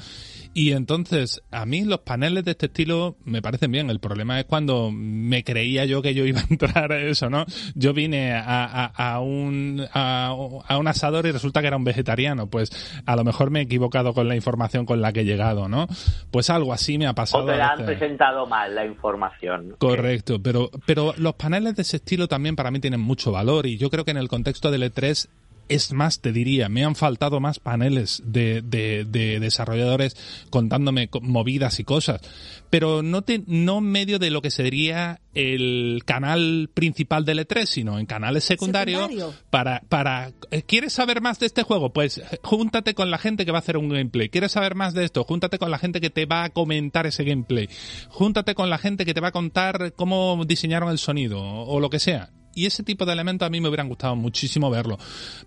[0.54, 3.90] Y entonces, a mí los paneles de este estilo me parecen bien.
[3.90, 7.46] El problema es cuando me creía yo que yo iba a entrar a eso, ¿no?
[7.74, 12.48] Yo vine a, a, un, a, un asador y resulta que era un vegetariano.
[12.48, 12.72] Pues
[13.06, 15.88] a lo mejor me he equivocado con la información con la que he llegado, ¿no?
[16.30, 17.44] Pues algo así me ha pasado.
[17.44, 19.76] O te han presentado mal la información.
[19.80, 23.78] Correcto, pero, pero los paneles de ese estilo también para mí tienen mucho valor y
[23.78, 25.28] yo creo que en el contexto del E3
[25.74, 30.16] es más, te diría, me han faltado más paneles de, de, de desarrolladores
[30.50, 32.22] contándome movidas y cosas,
[32.70, 37.66] pero no, te, no en medio de lo que sería el canal principal del E3,
[37.66, 39.10] sino en canales secundarios
[39.50, 41.92] para, para, eh, ¿quieres saber más de este juego?
[41.92, 44.30] Pues eh, júntate con la gente que va a hacer un gameplay.
[44.30, 45.24] ¿Quieres saber más de esto?
[45.24, 47.68] Júntate con la gente que te va a comentar ese gameplay.
[48.10, 51.90] Júntate con la gente que te va a contar cómo diseñaron el sonido o lo
[51.90, 54.98] que sea y ese tipo de elementos a mí me hubieran gustado muchísimo verlo.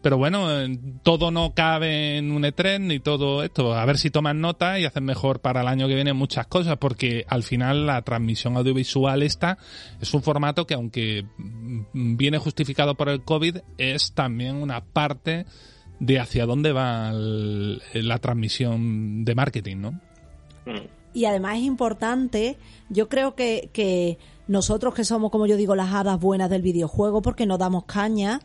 [0.03, 0.49] Pero bueno,
[1.03, 3.75] todo no cabe en un E3 ni todo esto.
[3.75, 6.77] A ver si toman nota y hacen mejor para el año que viene muchas cosas,
[6.79, 9.59] porque al final la transmisión audiovisual esta
[10.01, 11.25] es un formato que aunque
[11.93, 15.47] viene justificado por el COVID, es también una parte
[15.99, 20.01] de hacia dónde va la transmisión de marketing, ¿no?
[21.17, 22.59] Y además es importante,
[22.91, 27.23] yo creo que, que nosotros que somos, como yo digo, las hadas buenas del videojuego,
[27.23, 28.43] porque no damos caña,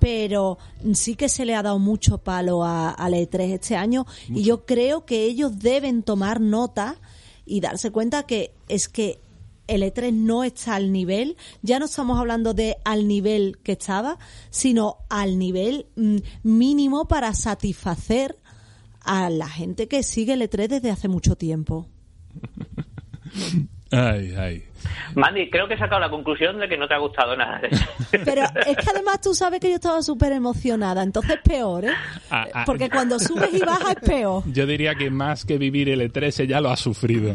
[0.00, 0.58] pero
[0.94, 4.66] sí que se le ha dado mucho palo a, a E3 este año y yo
[4.66, 6.96] creo que ellos deben tomar nota
[7.46, 9.20] y darse cuenta que es que
[9.68, 14.18] el E3 no está al nivel, ya no estamos hablando de al nivel que estaba,
[14.50, 18.40] sino al nivel mm, mínimo para satisfacer
[19.02, 21.86] a la gente que sigue el E3 desde hace mucho tiempo.
[23.90, 24.64] Ay, ay.
[25.14, 27.58] Mandy, creo que he sacado la conclusión de que no te ha gustado nada.
[27.60, 27.84] de eso.
[28.10, 31.92] Pero es que además tú sabes que yo estaba súper emocionada, entonces peor, ¿eh?
[32.30, 32.62] Ah, ah.
[32.66, 34.42] Porque cuando subes y bajas es peor.
[34.52, 37.34] Yo diría que más que vivir el E3 ella lo ha sufrido.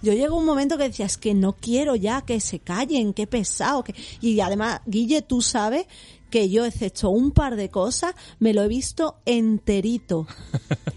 [0.00, 3.12] Yo llego a un momento que decía, es que no quiero ya que se callen,
[3.12, 3.82] qué pesado.
[3.82, 3.94] Que...
[4.20, 5.86] Y además, Guille, tú sabes
[6.34, 10.26] que yo, excepto un par de cosas, me lo he visto enterito.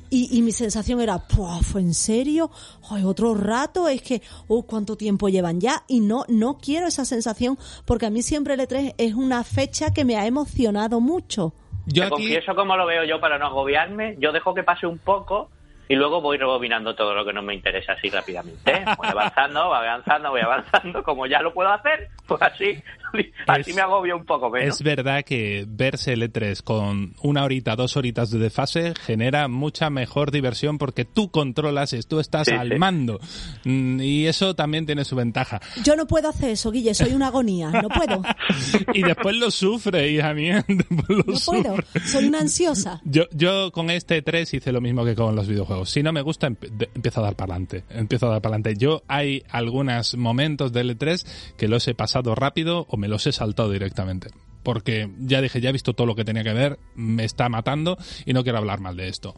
[0.10, 2.50] Y, y mi sensación era, "Puf, ¿en serio?
[2.90, 5.84] Ay, otro rato, es que, oh, ¿cuánto tiempo llevan ya?
[5.90, 9.94] Y no, no quiero esa sensación, porque a mí siempre el E3 es una fecha
[9.94, 11.52] que me ha emocionado mucho.
[11.88, 14.16] Yo Te aquí, confieso cómo lo veo yo para no agobiarme.
[14.18, 15.50] Yo dejo que pase un poco
[15.90, 18.72] y luego voy rebobinando todo lo que no me interesa así rápidamente.
[18.72, 18.86] ¿eh?
[18.98, 21.04] Voy avanzando, voy avanzando, voy avanzando.
[21.04, 22.82] Como ya lo puedo hacer, pues así,
[23.48, 24.76] así Es- me agobio un poco menos.
[24.76, 29.90] es verdad que verse el E3 con una horita, dos horitas de desfase genera mucha
[29.90, 32.76] mejor diversión porque tú controlas, es- tú estás Sí, al sí.
[32.78, 33.20] mando.
[33.66, 35.60] Mm, Y eso también tiene su ventaja.
[35.84, 38.22] Yo no puedo hacer eso, Guille, soy una agonía, no puedo.
[38.94, 40.64] Y después lo sufre, hija mía.
[40.68, 42.00] Después lo No puedo, sufre.
[42.06, 43.02] soy una ansiosa.
[43.04, 45.90] Yo, yo con este 3 hice lo mismo que con los videojuegos.
[45.90, 47.84] Si no me gusta, empiezo a dar para adelante.
[47.90, 48.80] Empiezo a dar para adelante.
[48.80, 51.26] Yo hay algunos momentos del E3
[51.58, 54.30] que los he pasado rápido o me los he saltado directamente.
[54.64, 57.98] Porque ya dije, ya he visto todo lo que tenía que ver, me está matando
[58.26, 59.36] y no quiero hablar mal de esto.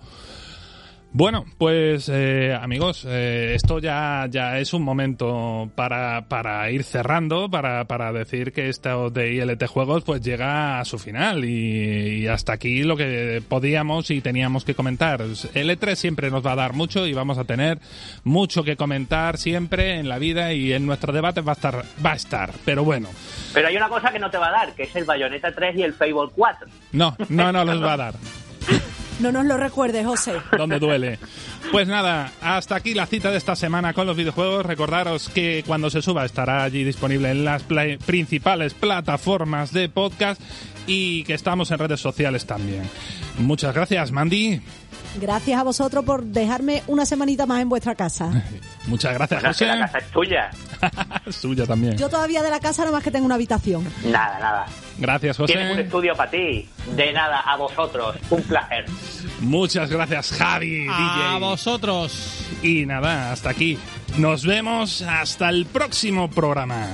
[1.11, 7.49] Bueno, pues eh, amigos, eh, esto ya, ya es un momento para, para ir cerrando,
[7.49, 12.27] para, para decir que esto de ILT Juegos pues llega a su final y, y
[12.27, 15.21] hasta aquí lo que podíamos y teníamos que comentar.
[15.21, 17.79] El E3 siempre nos va a dar mucho y vamos a tener
[18.23, 22.11] mucho que comentar siempre en la vida y en nuestro debate va a estar, va
[22.11, 22.51] a estar.
[22.65, 23.09] Pero bueno,
[23.55, 25.75] Pero hay una cosa que no te va a dar, que es el Bayonetta 3
[25.75, 26.67] y el Fable 4.
[26.91, 28.13] no, no, no los va a dar.
[29.19, 30.33] No nos lo recuerdes, José.
[30.57, 31.19] donde duele.
[31.71, 34.65] Pues nada, hasta aquí la cita de esta semana con los videojuegos.
[34.65, 40.41] Recordaros que cuando se suba estará allí disponible en las pla- principales plataformas de podcast
[40.87, 42.89] y que estamos en redes sociales también.
[43.37, 44.61] Muchas gracias, Mandy.
[45.19, 48.31] Gracias a vosotros por dejarme una semanita más en vuestra casa.
[48.87, 49.65] Muchas gracias, José.
[49.67, 50.49] la casa es tuya.
[51.29, 51.97] Suya también.
[51.97, 53.87] Yo todavía de la casa nada más que tengo una habitación.
[54.05, 54.65] Nada, nada.
[54.97, 55.81] Gracias, Tienes un José.
[55.81, 56.67] estudio para ti.
[56.95, 58.15] De nada, a vosotros.
[58.29, 58.85] Un placer.
[59.41, 61.39] Muchas gracias, Javi, A DJ.
[61.49, 62.45] Vosotros.
[62.61, 63.77] Y nada, hasta aquí.
[64.17, 66.87] Nos vemos hasta el próximo programa.